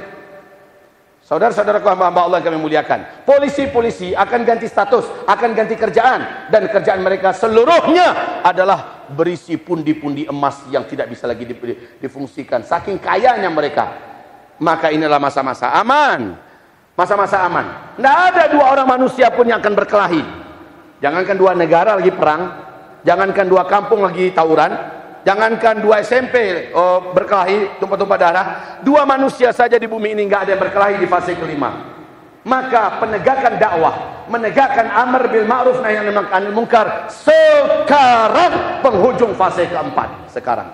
[1.27, 3.27] Saudara-saudara hamba Allah yang kami muliakan.
[3.27, 6.47] Polisi-polisi akan ganti status, akan ganti kerjaan.
[6.47, 11.43] Dan kerjaan mereka seluruhnya adalah berisi pundi-pundi emas yang tidak bisa lagi
[11.99, 12.63] difungsikan.
[12.63, 13.91] Saking kayanya mereka.
[14.63, 16.39] Maka inilah masa-masa aman.
[16.95, 17.99] Masa-masa aman.
[17.99, 20.23] Tidak ada dua orang manusia pun yang akan berkelahi.
[21.03, 22.55] Jangankan dua negara lagi perang.
[23.03, 24.96] Jangankan dua kampung lagi tawuran
[25.27, 28.47] Jangankan dua SMP oh, berkelahi tumpah-tumpah darah,
[28.79, 31.99] dua manusia saja di bumi ini nggak ada yang berkelahi di fase kelima.
[32.47, 40.71] Maka penegakan dakwah, menegakkan amar bil ma'ruf nahi anil munkar sekarang penghujung fase keempat sekarang.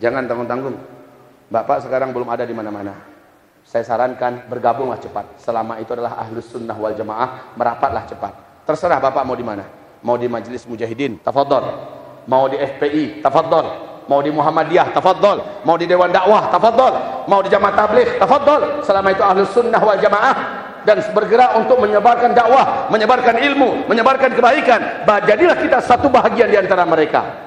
[0.00, 0.76] Jangan tanggung-tanggung.
[1.52, 2.96] Bapak sekarang belum ada di mana-mana.
[3.68, 5.44] Saya sarankan bergabunglah cepat.
[5.44, 8.32] Selama itu adalah ahlus sunnah wal jamaah, merapatlah cepat.
[8.64, 9.68] Terserah Bapak mau di mana.
[10.00, 11.95] Mau di majelis mujahidin, tafadhol
[12.26, 13.66] mau di FPI, tafadhol.
[14.06, 15.66] Mau di Muhammadiyah, tafadhol.
[15.66, 17.26] Mau di Dewan Dakwah, tafadhol.
[17.26, 18.86] Mau di Jamaah Tabligh, tafadhol.
[18.86, 20.36] Selama itu Ahlus Sunnah wal Jamaah
[20.86, 25.02] dan bergerak untuk menyebarkan dakwah, menyebarkan ilmu, menyebarkan kebaikan.
[25.26, 27.42] Jadilah kita satu bahagian di antara mereka.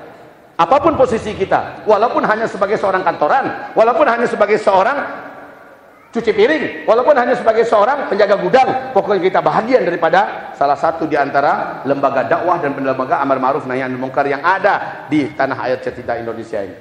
[0.60, 5.29] Apa pun posisi kita, walaupun hanya sebagai seorang kantoran, walaupun hanya sebagai seorang
[6.10, 6.64] cuci piring.
[6.90, 12.26] Walaupun hanya sebagai seorang penjaga gudang pokoknya kita bahagian daripada salah satu di antara lembaga
[12.26, 16.66] dakwah dan lembaga amar ma'ruf nahi anil munkar yang ada di tanah air cerita Indonesia
[16.66, 16.76] ini.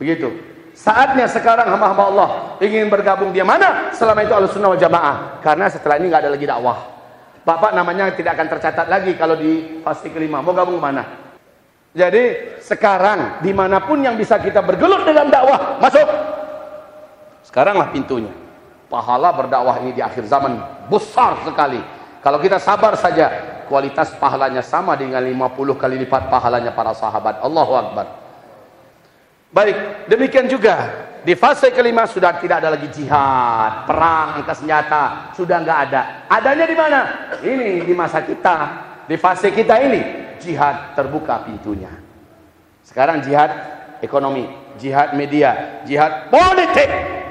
[0.00, 0.28] Begitu.
[0.72, 2.28] Saatnya sekarang hamba-hamba Allah
[2.64, 3.92] ingin bergabung dia mana?
[3.92, 5.44] Selama itu al-sunnah wal jamaah.
[5.44, 6.78] Karena setelah ini nggak ada lagi dakwah.
[7.44, 11.20] Bapak namanya tidak akan tercatat lagi kalau di fase kelima mau gabung mana?
[11.92, 16.08] Jadi sekarang di mana pun yang bisa kita bergelut dalam dakwah masuk.
[17.44, 18.41] Sekaranglah pintunya
[18.92, 20.60] pahala berdakwah ini di akhir zaman
[20.92, 21.80] besar sekali.
[22.20, 23.32] Kalau kita sabar saja,
[23.72, 27.40] kualitas pahalanya sama dengan 50 kali lipat pahalanya para sahabat.
[27.40, 28.06] Allahu Akbar.
[29.48, 35.56] Baik, demikian juga di fase kelima sudah tidak ada lagi jihad, perang, angkat senjata, sudah
[35.60, 36.00] enggak ada.
[36.28, 37.00] Adanya di mana?
[37.40, 38.56] Ini di masa kita,
[39.08, 40.00] di fase kita ini
[40.40, 41.90] jihad terbuka pintunya.
[42.84, 43.50] Sekarang jihad
[44.04, 47.21] ekonomi, jihad media, jihad politik.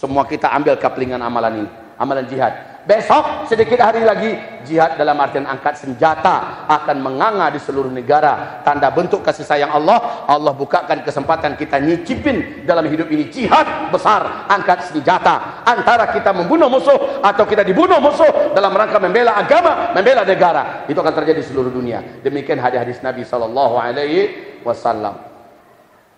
[0.00, 2.56] Semua kita ambil kaplingan amalan ini, amalan jihad.
[2.88, 4.32] Besok sedikit hari lagi
[4.64, 8.64] jihad dalam artian angkat senjata akan menganga di seluruh negara.
[8.64, 14.48] Tanda bentuk kasih sayang Allah, Allah bukakan kesempatan kita nyicipin dalam hidup ini jihad besar,
[14.48, 20.24] angkat senjata antara kita membunuh musuh atau kita dibunuh musuh dalam rangka membela agama, membela
[20.24, 20.88] negara.
[20.88, 22.24] Itu akan terjadi di seluruh dunia.
[22.24, 25.20] Demikian hadis-hadis Nabi sallallahu alaihi wasallam.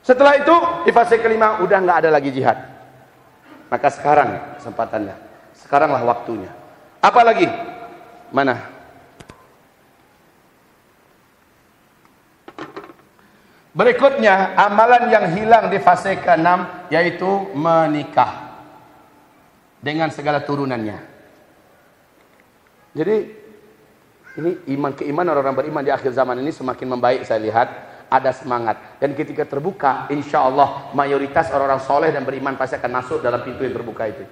[0.06, 0.54] Setelah itu
[0.86, 2.71] di fase kelima udah nggak ada lagi jihad.
[3.72, 5.16] Maka sekarang kesempatannya.
[5.56, 6.52] Sekaranglah waktunya.
[7.00, 7.48] Apalagi?
[8.28, 8.60] Mana?
[13.72, 18.60] Berikutnya, amalan yang hilang di fase ke-6 yaitu menikah
[19.80, 21.00] dengan segala turunannya.
[22.92, 23.16] Jadi
[24.36, 27.68] ini iman keimanan orang-orang beriman di akhir zaman ini semakin membaik saya lihat
[28.12, 29.00] ada semangat.
[29.00, 33.64] Dan ketika terbuka, insya Allah mayoritas orang-orang soleh dan beriman pasti akan masuk dalam pintu
[33.64, 34.24] yang terbuka itu.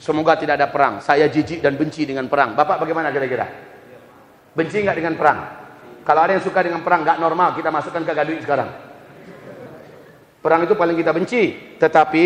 [0.00, 1.04] Semoga tidak ada perang.
[1.04, 2.56] Saya jijik dan benci dengan perang.
[2.56, 3.44] Bapak bagaimana kira-kira?
[4.56, 5.38] Benci nggak dengan perang?
[6.00, 7.52] Kalau ada yang suka dengan perang, nggak normal.
[7.52, 8.70] Kita masukkan ke gaduh sekarang.
[10.40, 11.76] Perang itu paling kita benci.
[11.76, 12.24] Tetapi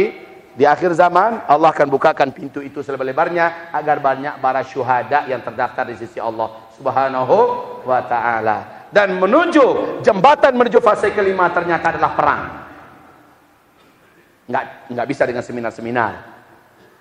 [0.54, 5.82] di akhir zaman Allah akan bukakan pintu itu selebar-lebarnya agar banyak para syuhada yang terdaftar
[5.90, 7.36] di sisi Allah Subhanahu
[7.82, 12.42] wa taala dan menuju jembatan menuju fase kelima ternyata adalah perang.
[14.46, 16.12] Enggak enggak bisa dengan seminar-seminar.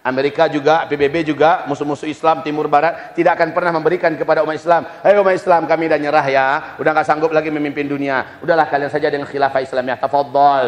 [0.04, 4.84] Amerika juga, PBB juga, musuh-musuh Islam Timur Barat tidak akan pernah memberikan kepada umat Islam.
[5.00, 6.48] Hei umat Islam, kami dah nyerah ya.
[6.76, 8.42] Udah nggak sanggup lagi memimpin dunia.
[8.44, 9.96] Udahlah kalian saja dengan khilafah Islam ya.
[9.96, 10.68] Tafadhol.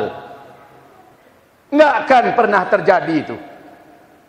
[1.67, 3.35] Nggak akan pernah terjadi itu.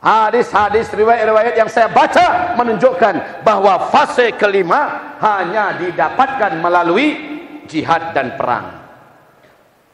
[0.07, 7.19] Hadis-hadis riwayat-riwayat yang saya baca menunjukkan bahwa fase kelima hanya didapatkan melalui
[7.66, 8.71] jihad dan perang.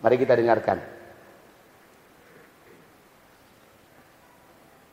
[0.05, 0.85] Mari kita dengarkan.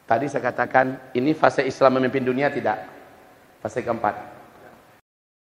[0.07, 2.87] Tadi saya katakan ini fase Islam memimpin dunia tidak?
[3.59, 4.15] Fase keempat.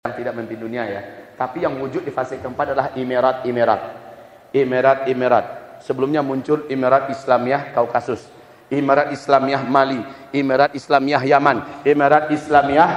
[0.07, 1.03] Yang tidak memimpin dunia ya.
[1.35, 3.81] Tapi yang wujud di fase keempat adalah Emirat-Emirat.
[4.55, 5.47] Emirat-Emirat.
[5.83, 8.34] Sebelumnya muncul Emirat Islamiyah Kaukasus.
[8.75, 10.03] Emirat Islamiyah Mali.
[10.35, 11.87] Emirat Islamiyah Yaman.
[11.87, 12.91] Emirat Islamiyah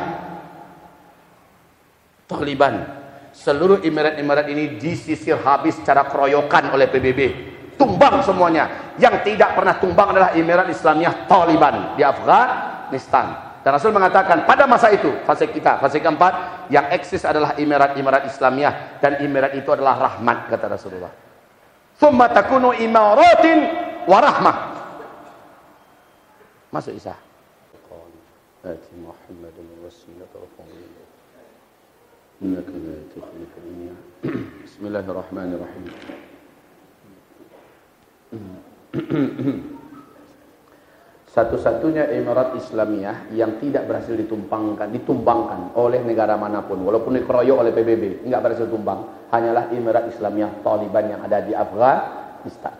[2.25, 2.75] Taliban.
[3.37, 7.21] Seluruh emirat-emirat ini disisir habis secara keroyokan oleh PBB
[7.77, 8.97] tumbang semuanya.
[8.97, 13.45] Yang tidak pernah tumbang adalah Emirat Islamiyah Taliban di Afghanistan.
[13.61, 18.99] Dan Rasul mengatakan pada masa itu, fase kita, fase keempat, yang eksis adalah Emirat-Emirat Islamiyah
[18.99, 21.13] dan Emirat itu adalah rahmat kata Rasulullah.
[21.97, 23.57] Thumma takunu imaratin
[24.09, 24.55] wa rahmah.
[26.67, 27.15] Masuk Isa.
[34.67, 35.83] Bismillahirrahmanirrahim.
[41.31, 47.71] Satu-satunya Emirat Islamiyah yang tidak berhasil ditumpangkan, ditumbangkan oleh negara mana pun, walaupun dikeroyok oleh
[47.71, 52.75] PBB, enggak berhasil tumbang, hanyalah Emirat Islamiyah Taliban yang ada di Afghanistan.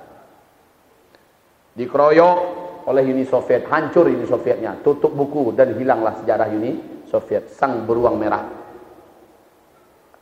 [1.79, 7.83] Dikeroyok oleh Uni Soviet, hancur Uni Sovietnya, tutup buku dan hilanglah sejarah Uni Soviet, sang
[7.83, 8.47] beruang merah.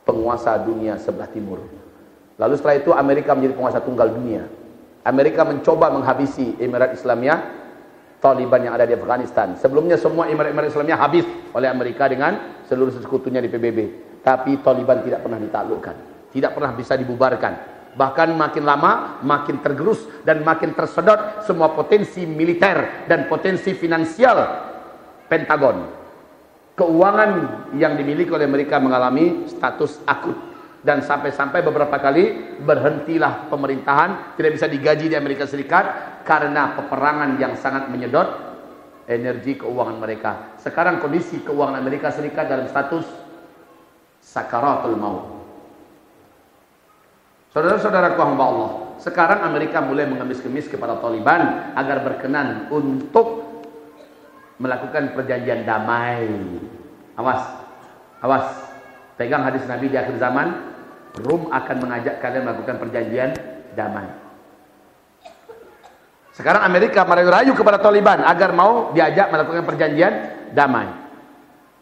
[0.02, 1.62] Penguasa dunia sebelah timur.
[2.36, 4.46] Lalu setelah itu Amerika menjadi penguasa tunggal dunia.
[5.06, 7.66] Amerika mencoba menghabisi Emirat Islamiyah
[8.18, 9.54] Taliban yang ada di Afghanistan.
[9.54, 11.22] Sebelumnya semua Emirat-Emirat habis
[11.54, 13.78] oleh Amerika dengan seluruh sekutunya di PBB.
[14.26, 15.94] Tapi Taliban tidak pernah ditaklukkan.
[16.34, 17.75] Tidak pernah bisa dibubarkan.
[17.96, 24.68] Bahkan makin lama, makin tergerus dan makin tersedot semua potensi militer dan potensi finansial
[25.26, 25.88] Pentagon.
[26.76, 27.30] Keuangan
[27.74, 30.36] yang dimiliki oleh mereka mengalami status akut
[30.84, 35.84] dan sampai-sampai beberapa kali berhentilah pemerintahan tidak bisa digaji di Amerika Serikat
[36.22, 38.28] karena peperangan yang sangat menyedot
[39.08, 40.32] energi keuangan mereka.
[40.60, 43.08] Sekarang kondisi keuangan Amerika Serikat dalam status
[44.20, 45.35] sakaratul maut.
[47.56, 53.48] Saudara-saudara hamba Allah, sekarang Amerika mulai mengemis-kemis kepada Taliban agar berkenan untuk
[54.60, 56.28] melakukan perjanjian damai.
[57.16, 57.48] Awas,
[58.20, 58.44] awas.
[59.16, 60.52] Pegang hadis Nabi di akhir zaman,
[61.24, 63.32] Rum akan mengajak kalian melakukan perjanjian
[63.72, 64.04] damai.
[66.36, 70.12] Sekarang Amerika merayu-rayu kepada Taliban agar mau diajak melakukan perjanjian
[70.52, 70.92] damai.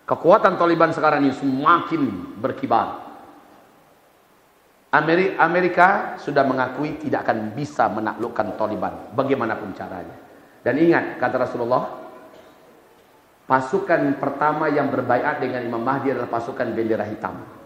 [0.06, 2.02] Kekuatan Taliban sekarang ini semakin
[2.38, 3.03] berkibar.
[4.94, 10.14] Amerika sudah mengakui tidak akan bisa menaklukkan Taliban bagaimanapun caranya.
[10.62, 11.90] Dan ingat kata Rasulullah,
[13.50, 17.63] pasukan pertama yang berbaiat dengan Imam Mahdi adalah pasukan bendera hitam.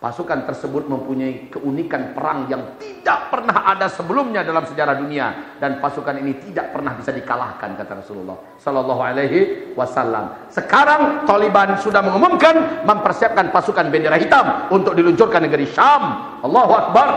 [0.00, 6.16] Pasukan tersebut mempunyai keunikan perang yang tidak pernah ada sebelumnya dalam sejarah dunia dan pasukan
[6.16, 10.48] ini tidak pernah bisa dikalahkan kata Rasulullah sallallahu alaihi wasallam.
[10.48, 16.02] Sekarang Taliban sudah mengumumkan mempersiapkan pasukan bendera hitam untuk diluncurkan negeri Syam.
[16.48, 17.08] Allahu akbar.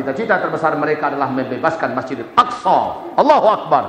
[0.00, 3.04] Cita-cita terbesar mereka adalah membebaskan Masjidil Aqsa.
[3.20, 3.84] Allahu akbar.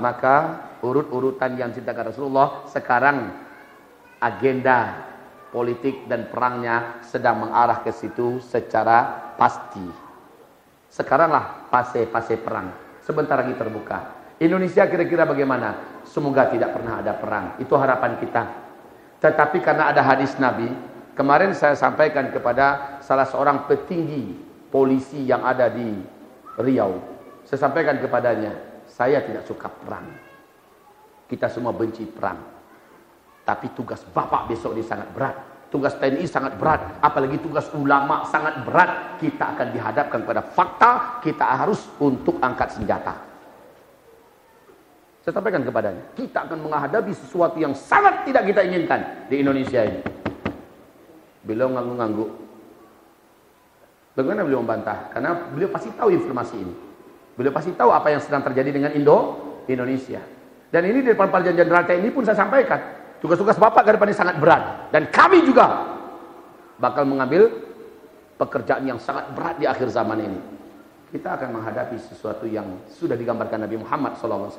[0.00, 0.36] Maka
[0.80, 3.28] urut-urutan yang cintakan Rasulullah sekarang
[4.24, 5.11] agenda
[5.52, 9.84] politik dan perangnya sedang mengarah ke situ secara pasti.
[10.88, 12.72] Sekaranglah fase-fase perang.
[13.04, 14.32] Sebentar lagi terbuka.
[14.40, 16.00] Indonesia kira-kira bagaimana?
[16.08, 17.60] Semoga tidak pernah ada perang.
[17.60, 18.42] Itu harapan kita.
[19.22, 20.66] Tetapi karena ada hadis Nabi,
[21.14, 24.34] kemarin saya sampaikan kepada salah seorang petinggi
[24.72, 26.00] polisi yang ada di
[26.58, 26.96] Riau.
[27.44, 28.52] Saya sampaikan kepadanya,
[28.88, 30.08] saya tidak suka perang.
[31.28, 32.61] Kita semua benci perang.
[33.42, 35.34] Tapi tugas Bapak besok ini sangat berat.
[35.72, 37.00] Tugas TNI sangat berat.
[37.00, 39.16] Apalagi tugas ulama sangat berat.
[39.16, 41.18] Kita akan dihadapkan pada fakta.
[41.24, 43.16] Kita harus untuk angkat senjata.
[45.24, 46.02] Saya sampaikan kepadanya.
[46.12, 50.00] Kita akan menghadapi sesuatu yang sangat tidak kita inginkan di Indonesia ini.
[51.46, 52.30] Beliau ngangguk-ngangguk.
[54.12, 55.08] Bagaimana beliau membantah?
[55.08, 56.74] Karena beliau pasti tahu informasi ini.
[57.32, 59.40] Beliau pasti tahu apa yang sedang terjadi dengan Indo,
[59.72, 60.20] Indonesia.
[60.68, 63.01] Dan ini di depan perjanjian Jenderal TNI pun saya sampaikan.
[63.22, 64.90] Tugas-tugas Bapak ke depan ini sangat berat.
[64.90, 65.94] Dan kami juga
[66.82, 67.54] bakal mengambil
[68.34, 70.40] pekerjaan yang sangat berat di akhir zaman ini.
[71.14, 74.50] Kita akan menghadapi sesuatu yang sudah digambarkan Nabi Muhammad SAW.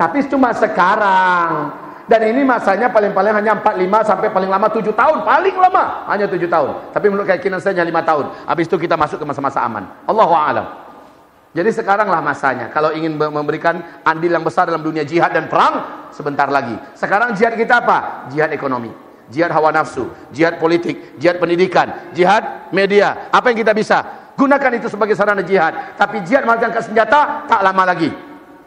[0.00, 1.76] Tapi cuma sekarang.
[2.06, 5.16] Dan ini masanya paling-paling hanya 45 sampai paling lama 7 tahun.
[5.26, 6.70] Paling lama hanya 7 tahun.
[6.94, 8.24] Tapi menurut keyakinan saya hanya 5 tahun.
[8.46, 9.84] Habis itu kita masuk ke masa-masa aman.
[10.06, 10.85] Allahu'alam.
[11.56, 12.68] Jadi sekaranglah masanya.
[12.68, 16.76] Kalau ingin memberikan andil yang besar dalam dunia jihad dan perang, sebentar lagi.
[16.92, 18.28] Sekarang jihad kita apa?
[18.28, 18.92] Jihad ekonomi.
[19.26, 23.26] jihad hawa nafsu, jihad politik, jihad pendidikan, jihad media.
[23.34, 23.98] Apa yang kita bisa?
[24.38, 25.98] Gunakan itu sebagai sarana jihad.
[25.98, 28.12] Tapi jihad menggunakan senjata tak lama lagi.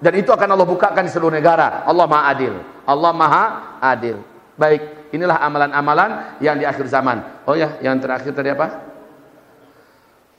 [0.04, 1.88] Dan itu akan Allah bukakan di seluruh negara.
[1.88, 2.54] Allah Maha Adil.
[2.84, 3.44] Allah Maha
[3.80, 4.18] Adil.
[4.60, 7.24] Baik, inilah amalan-amalan yang di akhir zaman.
[7.48, 8.68] Oh ya, yang terakhir tadi apa?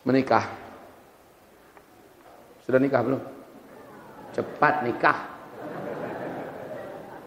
[0.04, 0.59] Menikah.
[2.70, 3.18] Sudah nikah belum?
[4.30, 5.18] Cepat nikah.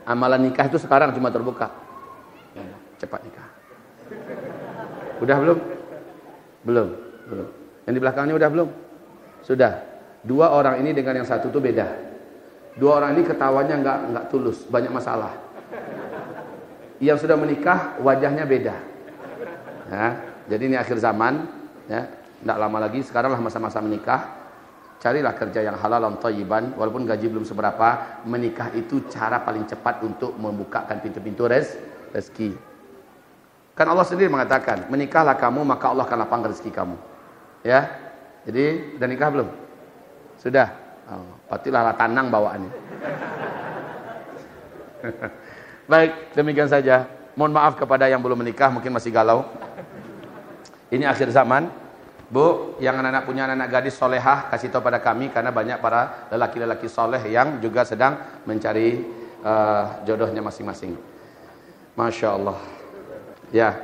[0.08, 1.68] Amalan nikah itu sekarang cuma terbuka.
[2.96, 3.48] Cepat nikah.
[5.20, 5.60] Udah belum?
[6.64, 6.88] Belum,
[7.28, 7.48] belum.
[7.84, 8.70] Yang di belakangnya udah belum?
[9.44, 9.84] Sudah.
[10.24, 11.92] Dua orang ini dengan yang satu itu beda.
[12.80, 15.36] Dua orang ini ketawanya nggak nggak tulus, banyak masalah.
[17.04, 18.76] Yang sudah menikah wajahnya beda.
[19.92, 20.08] Ya,
[20.48, 21.52] jadi ini akhir zaman,
[21.92, 22.08] ya,
[22.40, 23.04] tidak lama lagi.
[23.04, 24.43] Sekaranglah masa-masa menikah.
[25.04, 28.24] Carilah kerja yang halal dan thayyiban, walaupun gaji belum seberapa.
[28.24, 31.76] Menikah itu cara paling cepat untuk membukakan pintu-pintu res,
[32.16, 32.56] rezeki.
[33.76, 36.96] Kan Allah sendiri mengatakan, menikahlah kamu maka Allah akan lapang rezeki kamu.
[37.68, 37.92] Ya.
[38.48, 39.50] Jadi udah nikah belum?
[40.40, 40.72] Sudah.
[41.12, 42.72] Oh, patilah tanang bawaannya.
[45.92, 47.12] Baik, demikian saja.
[47.36, 49.52] Mohon maaf kepada yang belum menikah, mungkin masih galau.
[50.96, 51.83] Ini akhir zaman.
[52.34, 56.26] Bu, yang anak-anak punya anak, -anak gadis solehah, kasih tahu pada kami karena banyak para
[56.34, 59.06] lelaki-lelaki soleh yang juga sedang mencari
[59.46, 60.98] uh, jodohnya masing-masing.
[61.94, 62.58] Masya Allah.
[63.54, 63.78] Ya,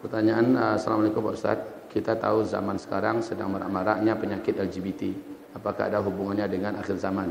[0.00, 0.56] pertanyaan.
[0.56, 1.68] Uh, Assalamualaikum Pak Ustadz.
[1.92, 5.12] Kita tahu zaman sekarang sedang marak-maraknya penyakit LGBT.
[5.60, 7.28] Apakah ada hubungannya dengan akhir zaman?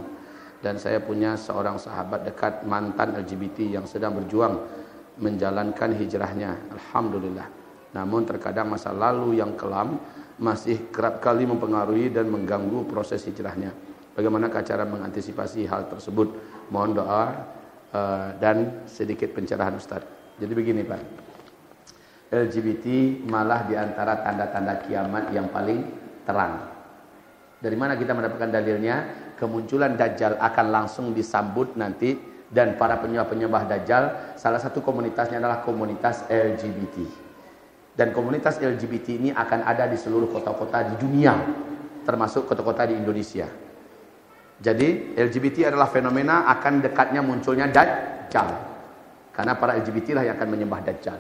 [0.62, 4.62] Dan saya punya seorang sahabat dekat mantan LGBT yang sedang berjuang
[5.18, 6.70] menjalankan hijrahnya.
[6.70, 7.50] Alhamdulillah.
[7.98, 9.98] Namun terkadang masa lalu yang kelam
[10.36, 13.72] masih kerap kali mempengaruhi dan mengganggu proses hijrahnya.
[14.16, 16.32] Bagaimana cara mengantisipasi hal tersebut?
[16.72, 17.24] Mohon doa
[17.92, 20.04] uh, dan sedikit pencerahan Ustaz.
[20.40, 21.02] Jadi begini Pak.
[22.32, 22.86] LGBT
[23.28, 25.88] malah di antara tanda-tanda kiamat yang paling
[26.28, 26.68] terang.
[27.60, 28.96] Dari mana kita mendapatkan dalilnya?
[29.36, 32.16] Kemunculan Dajjal akan langsung disambut nanti
[32.48, 34.04] dan para penyembah-penyembah Dajjal
[34.40, 37.25] salah satu komunitasnya adalah komunitas LGBT.
[37.96, 41.32] Dan komunitas LGBT ini akan ada di seluruh kota-kota di dunia,
[42.04, 43.48] termasuk kota-kota di Indonesia.
[44.60, 48.48] Jadi LGBT adalah fenomena akan dekatnya munculnya Dajjal.
[49.32, 51.20] Karena para LGBT lah yang akan menyembah Dajjal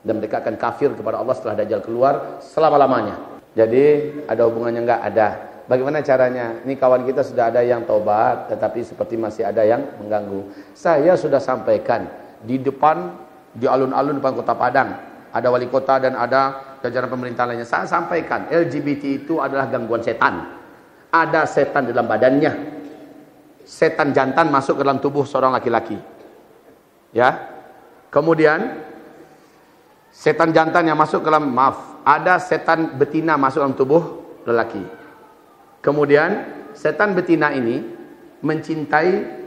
[0.00, 3.44] dan mereka akan kafir kepada Allah setelah Dajjal keluar selama-lamanya.
[3.52, 3.84] Jadi
[4.24, 5.00] ada hubungannya enggak?
[5.12, 5.28] Ada.
[5.68, 6.60] Bagaimana caranya?
[6.64, 10.72] Ini kawan kita sudah ada yang taubat tetapi seperti masih ada yang mengganggu.
[10.72, 12.08] Saya sudah sampaikan
[12.40, 13.12] di depan
[13.52, 17.66] di alun-alun depan Kota Padang ada wali kota dan ada jajaran pemerintah lainnya.
[17.66, 20.58] Saya sampaikan LGBT itu adalah gangguan setan.
[21.10, 22.52] Ada setan dalam badannya.
[23.66, 25.98] Setan jantan masuk ke dalam tubuh seorang laki-laki.
[27.14, 27.58] Ya.
[28.10, 28.90] Kemudian
[30.10, 34.02] Setan jantan yang masuk ke dalam maaf, ada setan betina masuk dalam tubuh
[34.42, 34.82] lelaki.
[35.78, 37.78] Kemudian setan betina ini
[38.42, 39.38] mencintai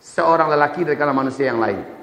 [0.00, 1.95] seorang lelaki dari kalangan manusia yang lain.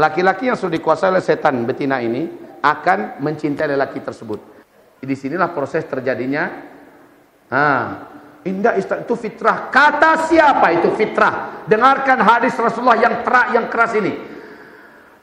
[0.00, 2.24] Laki-laki yang sudah dikuasai oleh setan betina ini
[2.64, 4.40] akan mencintai lelaki tersebut.
[4.96, 6.48] Di sinilah proses terjadinya.
[7.52, 8.08] Ah,
[8.48, 9.68] indah itu fitrah.
[9.68, 11.64] Kata siapa itu fitrah?
[11.68, 14.12] Dengarkan hadis Rasulullah yang terak yang keras ini.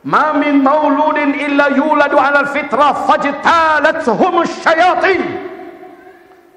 [0.06, 5.22] Ma min mauludin illa yuladu 'ala al-fitrah fajtalathum syayatin.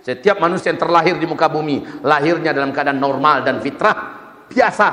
[0.05, 3.97] Setiap manusia yang terlahir di muka bumi lahirnya dalam keadaan normal dan fitrah
[4.49, 4.89] biasa.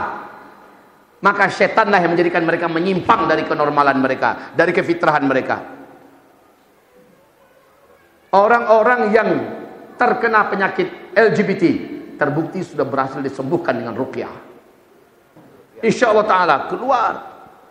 [1.27, 5.59] Maka setanlah yang menjadikan mereka menyimpang dari kenormalan mereka, dari kefitrahan mereka.
[8.31, 9.29] Orang-orang yang
[9.99, 11.63] terkena penyakit LGBT
[12.15, 14.31] terbukti sudah berhasil disembuhkan dengan ruqyah.
[15.83, 17.13] Insya Allah Taala keluar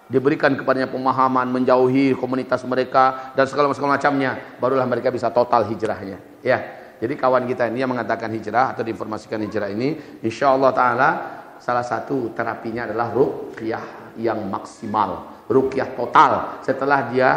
[0.06, 6.58] diberikan kepadanya pemahaman menjauhi komunitas mereka dan segala macamnya barulah mereka bisa total hijrahnya ya
[7.02, 11.10] jadi kawan kita ini yang mengatakan hijrah atau diinformasikan hijrah ini insya Allah taala
[11.66, 16.62] salah satu terapinya adalah ruqyah yang maksimal ruqyah total.
[16.62, 17.28] Setelah dia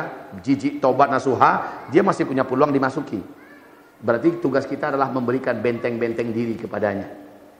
[0.41, 3.21] jijik tobat nasuha dia masih punya peluang dimasuki.
[3.99, 7.07] Berarti tugas kita adalah memberikan benteng-benteng diri kepadanya.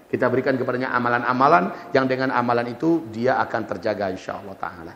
[0.09, 4.93] Kita berikan kepadanya amalan-amalan yang dengan amalan itu dia akan terjaga insya Allah Ta'ala.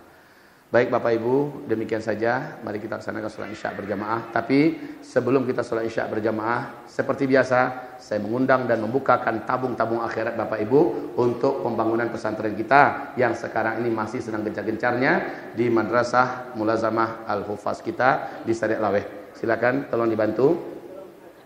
[0.74, 2.58] Baik Bapak Ibu, demikian saja.
[2.66, 4.34] Mari kita laksanakan sholat isya berjamaah.
[4.34, 4.74] Tapi
[5.06, 11.14] sebelum kita sholat isya berjamaah, seperti biasa, saya mengundang dan membukakan tabung-tabung akhirat Bapak Ibu
[11.22, 15.14] untuk pembangunan pesantren kita yang sekarang ini masih sedang gencar-gencarnya
[15.54, 19.30] di Madrasah Mulazamah Al-Hufaz kita di Sadiq Laweh.
[19.38, 20.58] Silakan tolong dibantu.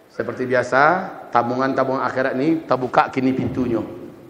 [0.08, 0.84] Seperti biasa,
[1.36, 3.84] tabungan-tabungan akhirat ini terbuka kini pintunya.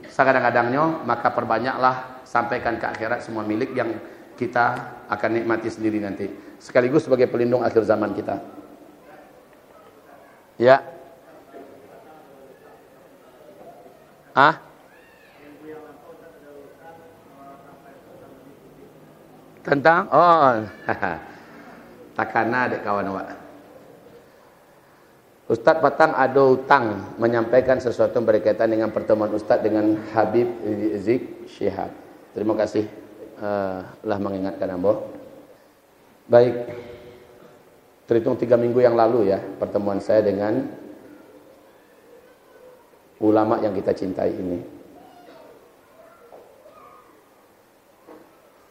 [0.10, 4.66] Sekadang-kadangnya, maka perbanyaklah sampaikan ke akhirat semua milik yang kita
[5.10, 6.30] akan nikmati sendiri nanti.
[6.62, 8.38] Sekaligus sebagai pelindung akhir zaman kita.
[10.62, 10.86] Ya.
[14.38, 14.62] Ah?
[19.66, 20.08] Tentang?
[20.14, 20.64] Oh.
[22.18, 23.28] Takana dek kawan awak.
[25.48, 30.50] Ustaz Patang ada hutang menyampaikan sesuatu berkaitan dengan pertemuan Ustaz dengan Habib
[31.00, 31.88] Zik Syihab.
[32.36, 33.07] Terima kasih
[33.42, 35.14] uh, lah mengingatkan Ambo.
[36.28, 36.68] Baik,
[38.04, 40.68] terhitung tiga minggu yang lalu ya pertemuan saya dengan
[43.24, 44.60] ulama yang kita cintai ini.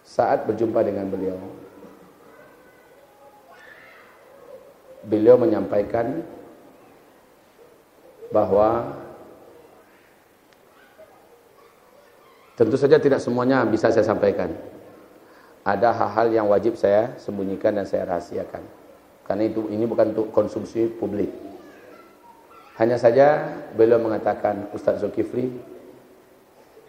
[0.07, 1.37] Saat berjumpa dengan beliau,
[5.05, 6.25] beliau menyampaikan
[8.33, 8.97] bahwa
[12.57, 14.51] tentu saja tidak semuanya bisa saya sampaikan.
[15.63, 18.63] Ada hal-hal yang wajib saya sembunyikan dan saya rahasiakan.
[19.27, 21.29] Karena itu ini bukan untuk konsumsi publik.
[22.79, 23.45] Hanya saja
[23.75, 25.51] beliau mengatakan Ustaz Zulkifli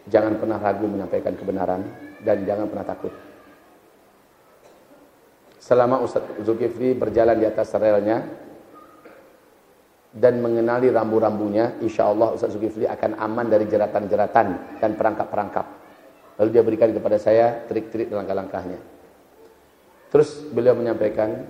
[0.08, 1.84] jangan pernah ragu menyampaikan kebenaran
[2.24, 3.12] dan jangan pernah takut.
[5.58, 8.24] Selama Ustaz Zulkifli berjalan di atas relnya,
[10.08, 15.66] dan mengenali rambu-rambunya, insya Allah Ustaz Zulkifli akan aman dari jeratan-jeratan dan perangkap-perangkap.
[16.40, 18.80] Lalu dia berikan kepada saya trik-trik langkah-langkahnya.
[20.08, 21.44] Terus beliau menyampaikan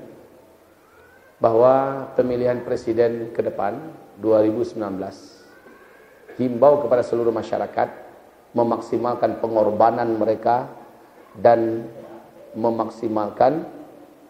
[1.38, 3.78] bahwa pemilihan presiden ke depan
[4.18, 4.74] 2019
[6.42, 7.88] himbau kepada seluruh masyarakat
[8.58, 10.66] memaksimalkan pengorbanan mereka
[11.38, 11.86] dan
[12.58, 13.62] memaksimalkan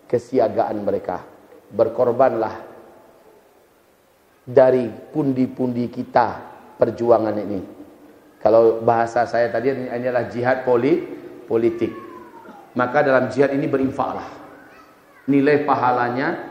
[0.05, 1.25] kesiagaan mereka.
[1.73, 2.68] Berkorbanlah
[4.49, 6.41] dari pundi-pundi kita
[6.81, 7.61] perjuangan ini.
[8.41, 11.05] Kalau bahasa saya tadi ini adalah jihad poli,
[11.45, 11.93] politik.
[12.73, 14.25] Maka dalam jihad ini berinfaklah.
[15.29, 16.49] Nilai pahalanya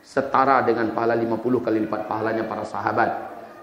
[0.00, 3.10] setara dengan pahala 50 kali lipat pahalanya para sahabat.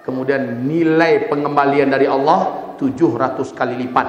[0.05, 4.07] Kemudian nilai pengembalian dari Allah 700 kali lipat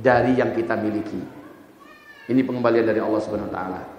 [0.00, 1.20] dari yang kita miliki.
[2.24, 3.93] Ini pengembalian dari Allah Subhanahu wa taala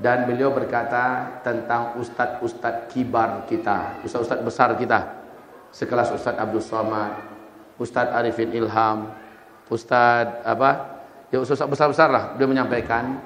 [0.00, 5.20] dan beliau berkata tentang ustadz-ustadz kibar kita, ustadz-ustadz besar kita.
[5.72, 7.16] Sekelas Ustadz Abdul Somad,
[7.80, 9.08] Ustadz Arifin Ilham,
[9.72, 11.00] Ustadz apa?
[11.32, 13.16] Ya ustadz besar-besar lah beliau menyampaikan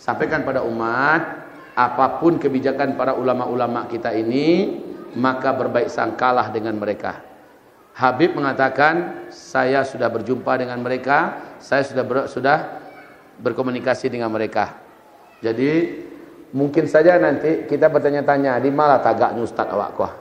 [0.00, 1.46] sampaikan pada umat
[1.78, 4.80] apa pun kebijakan para ulama-ulama kita ini
[5.14, 7.20] maka berbaik sangkalah dengan mereka.
[7.92, 12.80] Habib mengatakan saya sudah berjumpa dengan mereka, saya sudah ber, sudah
[13.36, 14.81] berkomunikasi dengan mereka.
[15.42, 15.70] Jadi
[16.54, 20.14] mungkin saja nanti kita bertanya-tanya di mana tagaknya Ustaz awak kuah.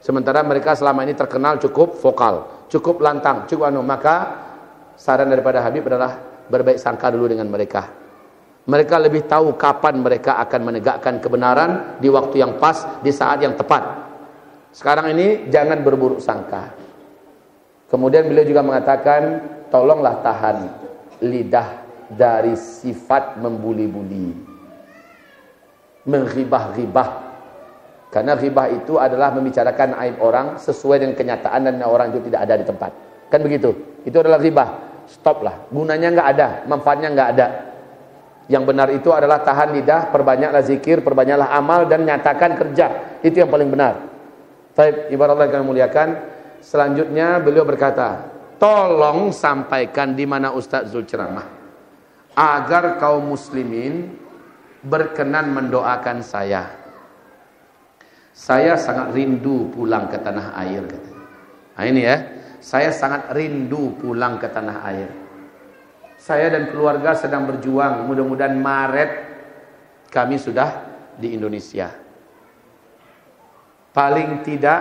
[0.00, 3.80] Sementara mereka selama ini terkenal cukup vokal, cukup lantang, cukup anu.
[3.80, 4.16] Maka
[4.96, 7.88] saran daripada Habib adalah berbaik sangka dulu dengan mereka.
[8.68, 13.56] Mereka lebih tahu kapan mereka akan menegakkan kebenaran di waktu yang pas, di saat yang
[13.56, 14.08] tepat.
[14.72, 16.76] Sekarang ini jangan berburuk sangka.
[17.88, 19.22] Kemudian beliau juga mengatakan,
[19.72, 20.56] tolonglah tahan
[21.24, 21.79] lidah
[22.14, 24.34] dari sifat membuli-buli.
[26.06, 27.30] Menghibah-hibah.
[28.10, 32.54] Karena ghibah itu adalah membicarakan aib orang sesuai dengan kenyataan dan orang itu tidak ada
[32.58, 32.90] di tempat.
[33.30, 33.70] Kan begitu?
[34.02, 34.90] Itu adalah ghibah.
[35.06, 35.70] Stoplah.
[35.70, 37.46] Gunanya enggak ada, manfaatnya enggak ada.
[38.50, 43.18] Yang benar itu adalah tahan lidah, perbanyaklah zikir, perbanyaklah amal dan nyatakan kerja.
[43.22, 44.10] Itu yang paling benar.
[44.74, 46.08] Baik, ibarat Allah yang muliakan.
[46.58, 48.26] Selanjutnya beliau berkata,
[48.58, 51.59] tolong sampaikan di mana Ustaz Zul ceramah
[52.34, 54.14] agar kaum muslimin
[54.84, 56.78] berkenan mendoakan saya.
[58.30, 61.24] Saya sangat rindu pulang ke tanah air katanya.
[61.76, 62.16] Nah ini ya,
[62.62, 65.10] saya sangat rindu pulang ke tanah air.
[66.20, 69.10] Saya dan keluarga sedang berjuang, mudah-mudahan Maret
[70.12, 70.84] kami sudah
[71.16, 71.92] di Indonesia.
[73.90, 74.80] Paling tidak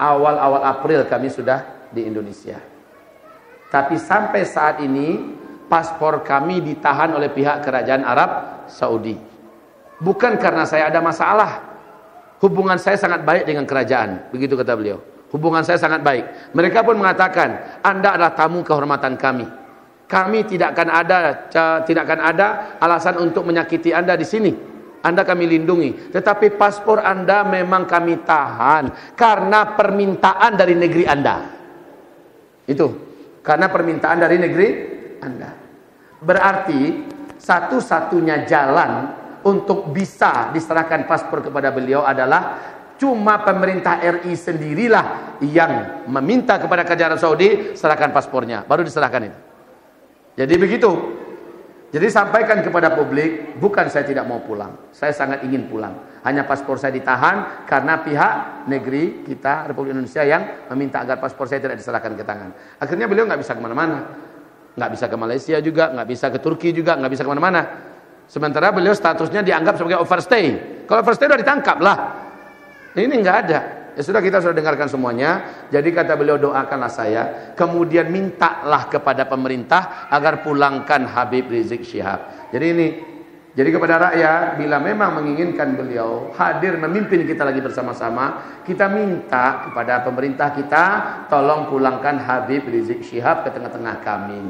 [0.00, 2.58] awal-awal April kami sudah di Indonesia.
[3.68, 5.40] Tapi sampai saat ini
[5.70, 8.30] paspor kami ditahan oleh pihak kerajaan Arab
[8.70, 9.14] Saudi.
[10.02, 11.72] Bukan karena saya ada masalah.
[12.42, 14.98] Hubungan saya sangat baik dengan kerajaan, begitu kata beliau.
[15.30, 16.52] Hubungan saya sangat baik.
[16.52, 19.46] Mereka pun mengatakan, Anda adalah tamu kehormatan kami.
[20.10, 21.18] Kami tidak akan ada
[21.88, 24.52] tidak akan ada alasan untuk menyakiti Anda di sini.
[25.00, 26.12] Anda kami lindungi.
[26.12, 31.36] Tetapi paspor Anda memang kami tahan karena permintaan dari negeri Anda.
[32.68, 32.86] Itu.
[33.40, 34.68] Karena permintaan dari negeri
[35.22, 35.50] Anda.
[36.22, 37.06] Berarti
[37.38, 38.90] satu-satunya jalan
[39.42, 42.58] untuk bisa diserahkan paspor kepada beliau adalah
[42.98, 49.40] cuma pemerintah RI sendirilah yang meminta kepada kerajaan Saudi serahkan paspornya, baru diserahkan itu.
[50.38, 50.90] Jadi begitu.
[51.92, 54.72] Jadi sampaikan kepada publik, bukan saya tidak mau pulang.
[54.96, 55.92] Saya sangat ingin pulang.
[56.24, 61.60] Hanya paspor saya ditahan karena pihak negeri kita, Republik Indonesia yang meminta agar paspor saya
[61.60, 62.48] tidak diserahkan ke tangan.
[62.80, 64.08] Akhirnya beliau nggak bisa ke mana-mana.
[64.72, 67.62] Nggak bisa ke Malaysia juga, nggak bisa ke Turki juga, nggak bisa ke mana-mana.
[68.24, 70.44] Sementara beliau statusnya dianggap sebagai overstay.
[70.88, 71.96] Kalau overstay sudah ditangkap lah.
[72.96, 73.60] Ini nggak ada.
[73.92, 75.64] Ya sudah kita sudah dengarkan semuanya.
[75.68, 77.52] Jadi kata beliau doakanlah saya.
[77.52, 82.48] Kemudian mintalah kepada pemerintah agar pulangkan Habib Rizik Syihab.
[82.48, 82.86] Jadi ini
[83.52, 90.00] jadi kepada rakyat bila memang menginginkan beliau hadir memimpin kita lagi bersama-sama, kita minta kepada
[90.00, 90.84] pemerintah kita
[91.28, 94.40] tolong pulangkan Habib Rizik Syihab ke tengah-tengah kami.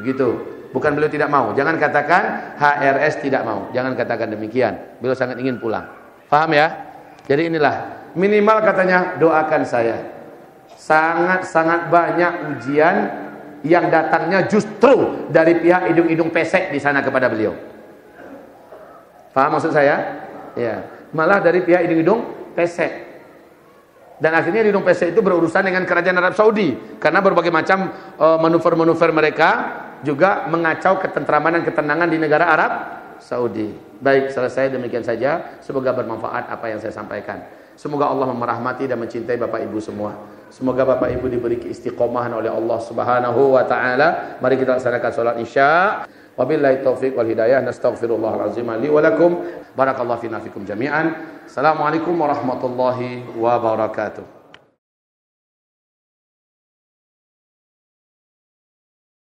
[0.00, 0.56] Begitu.
[0.72, 1.54] Bukan beliau tidak mau.
[1.54, 3.70] Jangan katakan HRS tidak mau.
[3.70, 4.98] Jangan katakan demikian.
[4.98, 5.86] Beliau sangat ingin pulang.
[6.26, 6.66] Paham ya?
[7.30, 9.98] Jadi inilah Minimal katanya doakan saya.
[10.78, 12.96] Sangat-sangat banyak ujian
[13.66, 17.73] yang datangnya justru dari pihak hidung-hidung pesek di sana kepada beliau.
[19.34, 20.24] Paham maksud saya?
[20.54, 23.12] Ya, malah dari pihak hidung-hidung pesek.
[24.22, 29.10] Dan akhirnya hidung pesek itu berurusan dengan kerajaan Arab Saudi karena berbagai macam uh, manuver-manuver
[29.10, 29.50] mereka
[30.06, 32.72] juga mengacau ketentraman dan ketenangan di negara Arab
[33.18, 33.74] Saudi.
[33.98, 35.58] Baik, selesai demikian saja.
[35.58, 37.42] Semoga bermanfaat apa yang saya sampaikan.
[37.74, 40.14] Semoga Allah merahmati dan mencintai Bapak Ibu semua.
[40.54, 44.38] Semoga Bapak Ibu diberi keistiqomahan oleh Allah Subhanahu wa taala.
[44.38, 46.06] Mari kita laksanakan salat Isya.
[46.34, 47.62] Wabillahi taufik wal hidayah.
[47.62, 49.38] Nastaghfirullahal azim li wa lakum.
[49.78, 51.14] Barakallahu fina fikum jami'an.
[51.46, 54.33] Assalamualaikum warahmatullahi wabarakatuh.